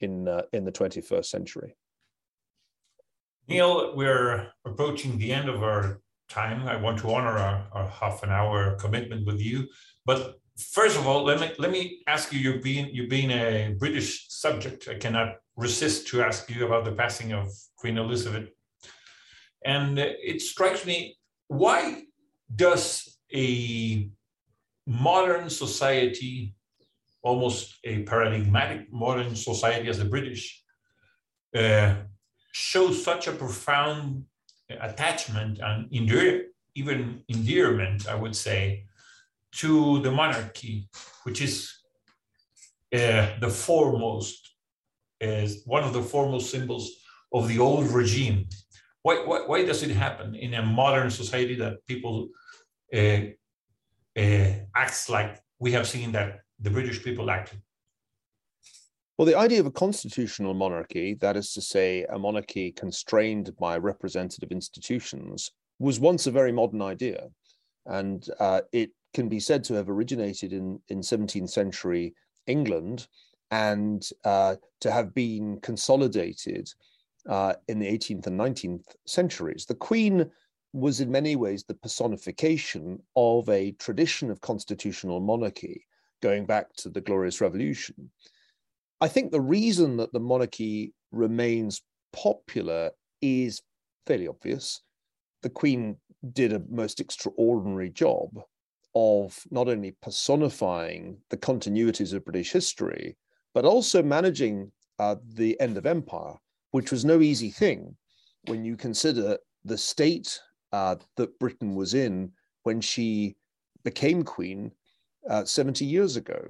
in 0.00 0.28
uh, 0.28 0.42
in 0.52 0.64
the 0.64 0.72
21st 0.72 1.26
century. 1.26 1.76
Niall 3.48 3.94
we're 3.96 4.48
approaching 4.64 5.18
the 5.18 5.32
end 5.32 5.48
of 5.48 5.62
our 5.62 6.00
time. 6.30 6.66
I 6.66 6.76
want 6.76 6.98
to 7.00 7.12
honor 7.12 7.36
our, 7.36 7.66
our 7.72 7.88
half 7.88 8.22
an 8.22 8.30
hour 8.30 8.76
commitment 8.76 9.26
with 9.26 9.40
you. 9.40 9.68
But 10.06 10.36
first 10.56 10.96
of 10.98 11.06
all, 11.06 11.24
let 11.24 11.40
me 11.40 11.52
let 11.58 11.70
me 11.70 12.02
ask 12.06 12.32
you. 12.32 12.38
You've 12.38 12.62
been 12.62 12.86
you've 12.94 13.10
been 13.10 13.30
a 13.30 13.74
British 13.78 14.26
subject, 14.28 14.88
I 14.88 14.94
cannot 14.94 15.36
resist 15.56 16.08
to 16.08 16.22
ask 16.22 16.48
you 16.50 16.66
about 16.66 16.84
the 16.84 16.92
passing 16.92 17.32
of 17.32 17.48
Queen 17.76 17.98
Elizabeth. 17.98 18.48
And 19.64 19.98
it 19.98 20.40
strikes 20.40 20.86
me, 20.86 21.18
why 21.48 22.04
does 22.54 23.18
a 23.34 24.10
modern 24.86 25.50
society, 25.50 26.54
almost 27.22 27.76
a 27.84 28.02
paradigmatic 28.04 28.90
modern 28.90 29.36
society 29.36 29.88
as 29.88 29.98
the 29.98 30.06
British, 30.06 30.62
uh, 31.54 31.96
show 32.52 32.90
such 32.92 33.28
a 33.28 33.32
profound 33.32 34.24
attachment 34.80 35.58
and 35.60 35.92
endear, 35.92 36.46
even 36.74 37.22
endearment, 37.28 38.08
I 38.08 38.14
would 38.14 38.36
say, 38.36 38.84
to 39.52 40.00
the 40.00 40.10
monarchy, 40.10 40.88
which 41.24 41.40
is 41.42 41.72
uh, 42.94 43.26
the 43.40 43.50
foremost, 43.50 44.54
is 45.20 45.62
one 45.66 45.84
of 45.84 45.92
the 45.92 46.02
foremost 46.02 46.50
symbols 46.50 46.90
of 47.32 47.48
the 47.48 47.58
old 47.58 47.88
regime. 47.90 48.48
why, 49.02 49.16
why, 49.24 49.40
why 49.46 49.64
does 49.64 49.82
it 49.82 49.90
happen 49.90 50.34
in 50.34 50.54
a 50.54 50.62
modern 50.62 51.10
society 51.10 51.54
that 51.56 51.84
people 51.86 52.28
uh, 52.94 53.20
uh, 54.16 54.52
acts 54.74 55.08
like 55.08 55.40
we 55.58 55.72
have 55.72 55.86
seen 55.86 56.12
that 56.12 56.40
the 56.60 56.70
British 56.70 57.02
people 57.02 57.30
acted? 57.30 57.60
Well, 59.20 59.26
the 59.26 59.36
idea 59.36 59.60
of 59.60 59.66
a 59.66 59.70
constitutional 59.70 60.54
monarchy, 60.54 61.12
that 61.20 61.36
is 61.36 61.52
to 61.52 61.60
say, 61.60 62.04
a 62.04 62.18
monarchy 62.18 62.72
constrained 62.72 63.54
by 63.58 63.76
representative 63.76 64.50
institutions, 64.50 65.50
was 65.78 66.00
once 66.00 66.26
a 66.26 66.30
very 66.30 66.52
modern 66.52 66.80
idea. 66.80 67.28
And 67.84 68.26
uh, 68.38 68.62
it 68.72 68.92
can 69.12 69.28
be 69.28 69.38
said 69.38 69.62
to 69.64 69.74
have 69.74 69.90
originated 69.90 70.54
in, 70.54 70.80
in 70.88 71.00
17th 71.00 71.50
century 71.50 72.14
England 72.46 73.08
and 73.50 74.08
uh, 74.24 74.56
to 74.80 74.90
have 74.90 75.12
been 75.12 75.60
consolidated 75.60 76.70
uh, 77.28 77.52
in 77.68 77.78
the 77.78 77.88
18th 77.88 78.26
and 78.26 78.40
19th 78.40 78.86
centuries. 79.04 79.66
The 79.66 79.74
Queen 79.74 80.30
was 80.72 81.02
in 81.02 81.10
many 81.10 81.36
ways 81.36 81.62
the 81.62 81.74
personification 81.74 83.02
of 83.16 83.50
a 83.50 83.72
tradition 83.72 84.30
of 84.30 84.40
constitutional 84.40 85.20
monarchy 85.20 85.84
going 86.22 86.46
back 86.46 86.72
to 86.76 86.88
the 86.88 87.02
Glorious 87.02 87.42
Revolution. 87.42 88.10
I 89.00 89.08
think 89.08 89.32
the 89.32 89.40
reason 89.40 89.96
that 89.96 90.12
the 90.12 90.20
monarchy 90.20 90.92
remains 91.10 91.82
popular 92.12 92.90
is 93.22 93.62
fairly 94.06 94.28
obvious. 94.28 94.82
The 95.42 95.50
Queen 95.50 95.96
did 96.32 96.52
a 96.52 96.62
most 96.68 97.00
extraordinary 97.00 97.90
job 97.90 98.28
of 98.94 99.40
not 99.50 99.68
only 99.68 99.92
personifying 100.02 101.16
the 101.30 101.36
continuities 101.36 102.12
of 102.12 102.24
British 102.24 102.52
history, 102.52 103.16
but 103.54 103.64
also 103.64 104.02
managing 104.02 104.70
uh, 104.98 105.16
the 105.34 105.58
end 105.60 105.78
of 105.78 105.86
empire, 105.86 106.34
which 106.72 106.90
was 106.90 107.04
no 107.04 107.20
easy 107.20 107.50
thing 107.50 107.96
when 108.46 108.64
you 108.64 108.76
consider 108.76 109.38
the 109.64 109.78
state 109.78 110.40
uh, 110.72 110.96
that 111.16 111.38
Britain 111.38 111.74
was 111.74 111.94
in 111.94 112.32
when 112.64 112.80
she 112.80 113.36
became 113.82 114.22
queen 114.22 114.70
uh, 115.28 115.44
70 115.44 115.84
years 115.84 116.16
ago. 116.16 116.40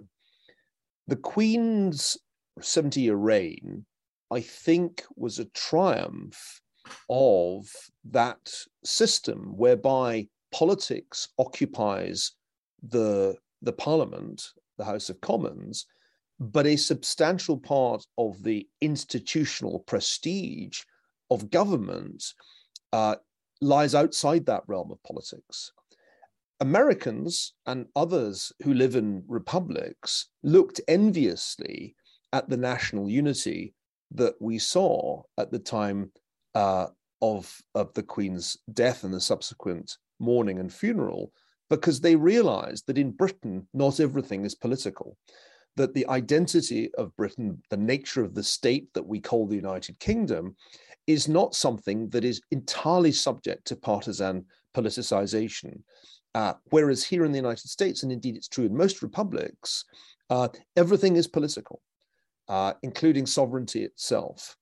The 1.06 1.16
Queen's 1.16 2.16
70 2.62 3.00
year 3.00 3.16
reign, 3.16 3.84
I 4.30 4.40
think, 4.40 5.04
was 5.16 5.38
a 5.38 5.46
triumph 5.46 6.60
of 7.08 7.68
that 8.04 8.52
system 8.84 9.56
whereby 9.56 10.28
politics 10.52 11.28
occupies 11.38 12.32
the, 12.82 13.36
the 13.62 13.72
parliament, 13.72 14.42
the 14.78 14.84
House 14.84 15.10
of 15.10 15.20
Commons, 15.20 15.86
but 16.38 16.66
a 16.66 16.76
substantial 16.76 17.58
part 17.58 18.04
of 18.16 18.42
the 18.42 18.66
institutional 18.80 19.80
prestige 19.80 20.82
of 21.30 21.50
government 21.50 22.24
uh, 22.92 23.16
lies 23.60 23.94
outside 23.94 24.46
that 24.46 24.64
realm 24.66 24.90
of 24.90 25.02
politics. 25.02 25.72
Americans 26.60 27.54
and 27.66 27.86
others 27.96 28.52
who 28.62 28.74
live 28.74 28.96
in 28.96 29.22
republics 29.26 30.28
looked 30.42 30.80
enviously 30.88 31.94
at 32.32 32.48
the 32.48 32.56
national 32.56 33.08
unity 33.08 33.74
that 34.12 34.34
we 34.40 34.58
saw 34.58 35.22
at 35.38 35.50
the 35.50 35.58
time 35.58 36.10
uh, 36.54 36.86
of, 37.22 37.56
of 37.74 37.92
the 37.94 38.02
Queen's 38.02 38.56
death 38.72 39.04
and 39.04 39.14
the 39.14 39.20
subsequent 39.20 39.96
mourning 40.18 40.58
and 40.58 40.72
funeral, 40.72 41.32
because 41.68 42.00
they 42.00 42.16
realized 42.16 42.86
that 42.86 42.98
in 42.98 43.10
Britain, 43.12 43.66
not 43.72 44.00
everything 44.00 44.44
is 44.44 44.54
political, 44.54 45.16
that 45.76 45.94
the 45.94 46.06
identity 46.08 46.92
of 46.94 47.16
Britain, 47.16 47.62
the 47.70 47.76
nature 47.76 48.24
of 48.24 48.34
the 48.34 48.42
state 48.42 48.88
that 48.94 49.06
we 49.06 49.20
call 49.20 49.46
the 49.46 49.56
United 49.56 49.98
Kingdom, 50.00 50.56
is 51.06 51.28
not 51.28 51.54
something 51.54 52.08
that 52.10 52.24
is 52.24 52.40
entirely 52.50 53.12
subject 53.12 53.66
to 53.66 53.76
partisan 53.76 54.44
politicization. 54.74 55.80
Uh, 56.34 56.54
whereas 56.70 57.04
here 57.04 57.24
in 57.24 57.32
the 57.32 57.38
United 57.38 57.68
States, 57.68 58.02
and 58.02 58.12
indeed 58.12 58.36
it's 58.36 58.48
true 58.48 58.64
in 58.64 58.76
most 58.76 59.02
republics, 59.02 59.84
uh, 60.28 60.48
everything 60.76 61.16
is 61.16 61.26
political, 61.26 61.80
uh, 62.50 62.74
including 62.82 63.24
sovereignty 63.24 63.84
itself. 63.84 64.56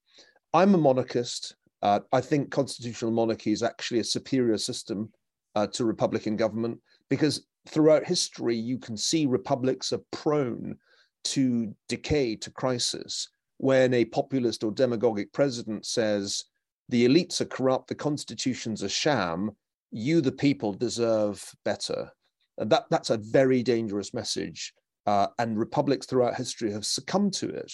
I'm 0.53 0.75
a 0.75 0.79
monarchist. 0.79 1.57
Uh, 1.83 2.01
I 2.13 2.21
think 2.21 2.51
constitutional 2.51 3.11
monarchy 3.11 3.51
is 3.51 3.63
actually 3.63 4.01
a 4.01 4.05
superior 4.05 4.59
system 4.59 5.11
uh, 5.55 5.67
to 5.69 5.85
Republican 5.85 6.37
government 6.37 6.79
because 7.09 7.47
throughout 7.67 8.05
history, 8.05 8.57
you 8.57 8.79
can 8.79 8.97
see 8.97 9.27
republics 9.27 9.93
are 9.93 10.03
prone 10.13 10.77
to 11.25 11.75
decay, 11.89 12.37
to 12.37 12.51
crisis 12.51 13.29
when 13.57 13.95
a 13.95 14.05
populist 14.05 14.63
or 14.63 14.71
demagogic 14.71 15.33
president 15.33 15.85
says 15.85 16.45
the 16.91 17.07
elites 17.07 17.41
are 17.41 17.47
corrupt, 17.47 17.89
the 17.89 17.95
constitution's 17.95 18.83
a 18.83 18.89
sham, 18.89 19.51
you, 19.91 20.21
the 20.21 20.33
people, 20.33 20.73
deserve 20.73 21.45
better. 21.65 22.11
And 22.59 22.71
that, 22.71 22.85
that's 22.91 23.11
a 23.11 23.17
very 23.17 23.63
dangerous 23.63 24.13
message. 24.13 24.75
Uh, 25.09 25.27
and 25.39 25.59
republics 25.59 26.05
throughout 26.05 26.35
history 26.35 26.71
have 26.71 26.85
succumbed 26.85 27.33
to 27.33 27.49
it, 27.49 27.73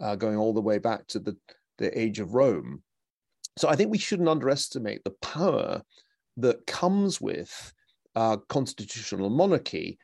uh, 0.00 0.14
going 0.14 0.36
all 0.36 0.54
the 0.54 0.68
way 0.70 0.78
back 0.78 1.04
to 1.08 1.18
the, 1.18 1.36
the 1.78 1.90
age 1.98 2.20
of 2.20 2.34
Rome. 2.34 2.80
So 3.58 3.68
I 3.68 3.74
think 3.74 3.90
we 3.90 3.98
shouldn't 3.98 4.28
underestimate 4.28 5.02
the 5.02 5.16
power 5.20 5.82
that 6.36 6.64
comes 6.68 7.20
with 7.20 7.72
uh, 8.14 8.36
constitutional 8.48 9.30
monarchy, 9.30 9.98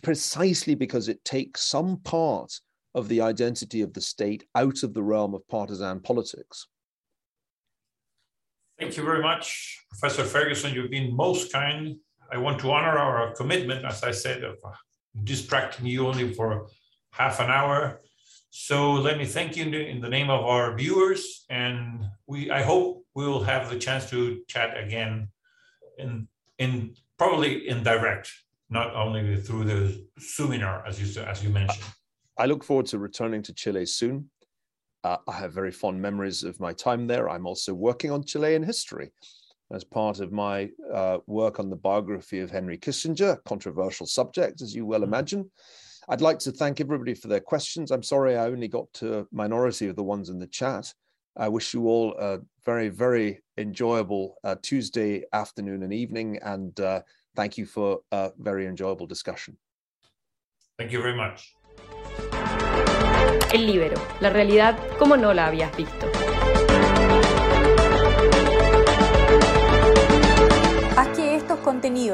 precisely 0.00 0.76
because 0.76 1.08
it 1.08 1.24
takes 1.24 1.62
some 1.62 1.96
part 2.04 2.52
of 2.94 3.08
the 3.08 3.20
identity 3.20 3.80
of 3.82 3.92
the 3.92 4.00
state 4.00 4.44
out 4.54 4.84
of 4.84 4.94
the 4.94 5.02
realm 5.02 5.34
of 5.34 5.42
partisan 5.48 5.98
politics. 5.98 6.68
Thank 8.78 8.96
you 8.96 9.02
very 9.02 9.22
much, 9.22 9.76
Professor 9.90 10.22
Ferguson. 10.22 10.72
You've 10.72 10.92
been 10.92 11.16
most 11.16 11.52
kind. 11.52 11.96
I 12.30 12.36
want 12.38 12.60
to 12.60 12.70
honor 12.70 12.96
our 12.96 13.34
commitment, 13.34 13.84
as 13.84 14.04
I 14.04 14.12
said, 14.12 14.44
of 14.44 14.56
distracting 15.24 15.86
you 15.86 16.06
only 16.06 16.32
for 16.34 16.68
half 17.10 17.40
an 17.40 17.50
hour. 17.50 18.00
So 18.50 18.92
let 18.92 19.18
me 19.18 19.26
thank 19.26 19.56
you 19.56 19.64
in 19.64 20.00
the 20.00 20.08
name 20.08 20.30
of 20.30 20.44
our 20.44 20.74
viewers, 20.76 21.44
and 21.50 22.04
we 22.26 22.50
I 22.50 22.62
hope 22.62 23.04
we 23.14 23.26
will 23.26 23.44
have 23.44 23.68
the 23.70 23.78
chance 23.78 24.08
to 24.10 24.42
chat 24.48 24.76
again 24.76 25.28
in 25.98 26.28
in 26.58 26.94
probably 27.18 27.68
in 27.68 27.82
direct, 27.82 28.32
not 28.70 28.94
only 28.94 29.36
through 29.36 29.64
the 29.64 30.06
seminar 30.18 30.86
as 30.86 31.00
you 31.00 31.22
as 31.22 31.44
you 31.44 31.50
mentioned. 31.50 31.84
I 32.38 32.46
look 32.46 32.64
forward 32.64 32.86
to 32.86 32.98
returning 32.98 33.42
to 33.42 33.52
Chile 33.52 33.84
soon. 33.86 34.30
Uh, 35.04 35.18
I 35.28 35.32
have 35.32 35.52
very 35.52 35.70
fond 35.70 36.00
memories 36.00 36.42
of 36.44 36.58
my 36.58 36.72
time 36.72 37.06
there. 37.06 37.28
I'm 37.28 37.46
also 37.46 37.74
working 37.74 38.10
on 38.10 38.24
Chilean 38.24 38.62
history 38.62 39.12
as 39.70 39.84
part 39.84 40.20
of 40.20 40.32
my 40.32 40.70
uh, 40.92 41.18
work 41.26 41.60
on 41.60 41.70
the 41.70 41.76
biography 41.76 42.40
of 42.40 42.50
Henry 42.50 42.78
Kissinger, 42.78 43.42
controversial 43.44 44.06
subject, 44.06 44.62
as 44.62 44.74
you 44.74 44.86
well 44.86 45.00
mm-hmm. 45.00 45.14
imagine. 45.14 45.50
I'd 46.08 46.22
like 46.22 46.38
to 46.40 46.52
thank 46.52 46.80
everybody 46.80 47.14
for 47.14 47.28
their 47.28 47.40
questions. 47.40 47.90
I'm 47.90 48.02
sorry 48.02 48.36
I 48.36 48.46
only 48.46 48.68
got 48.68 48.90
to 48.94 49.18
a 49.18 49.26
minority 49.30 49.88
of 49.88 49.96
the 49.96 50.02
ones 50.02 50.30
in 50.30 50.38
the 50.38 50.46
chat. 50.46 50.92
I 51.36 51.48
wish 51.48 51.74
you 51.74 51.86
all 51.86 52.16
a 52.18 52.38
very, 52.64 52.88
very 52.88 53.42
enjoyable 53.58 54.36
uh, 54.42 54.56
Tuesday 54.62 55.24
afternoon 55.32 55.82
and 55.82 55.92
evening, 55.92 56.38
and 56.42 56.78
uh, 56.80 57.02
thank 57.36 57.58
you 57.58 57.66
for 57.66 58.00
a 58.10 58.32
very 58.38 58.66
enjoyable 58.66 59.06
discussion. 59.06 59.56
Thank 60.78 60.92
you 60.92 61.02
very 61.02 61.16
much. 61.16 61.54
El 63.52 63.66
Libero, 63.66 64.00
la 64.20 64.30
realidad 64.30 64.76
como 64.98 65.16
no 65.16 65.32
la 65.32 65.46
habías 65.46 65.74
visto. 65.76 66.06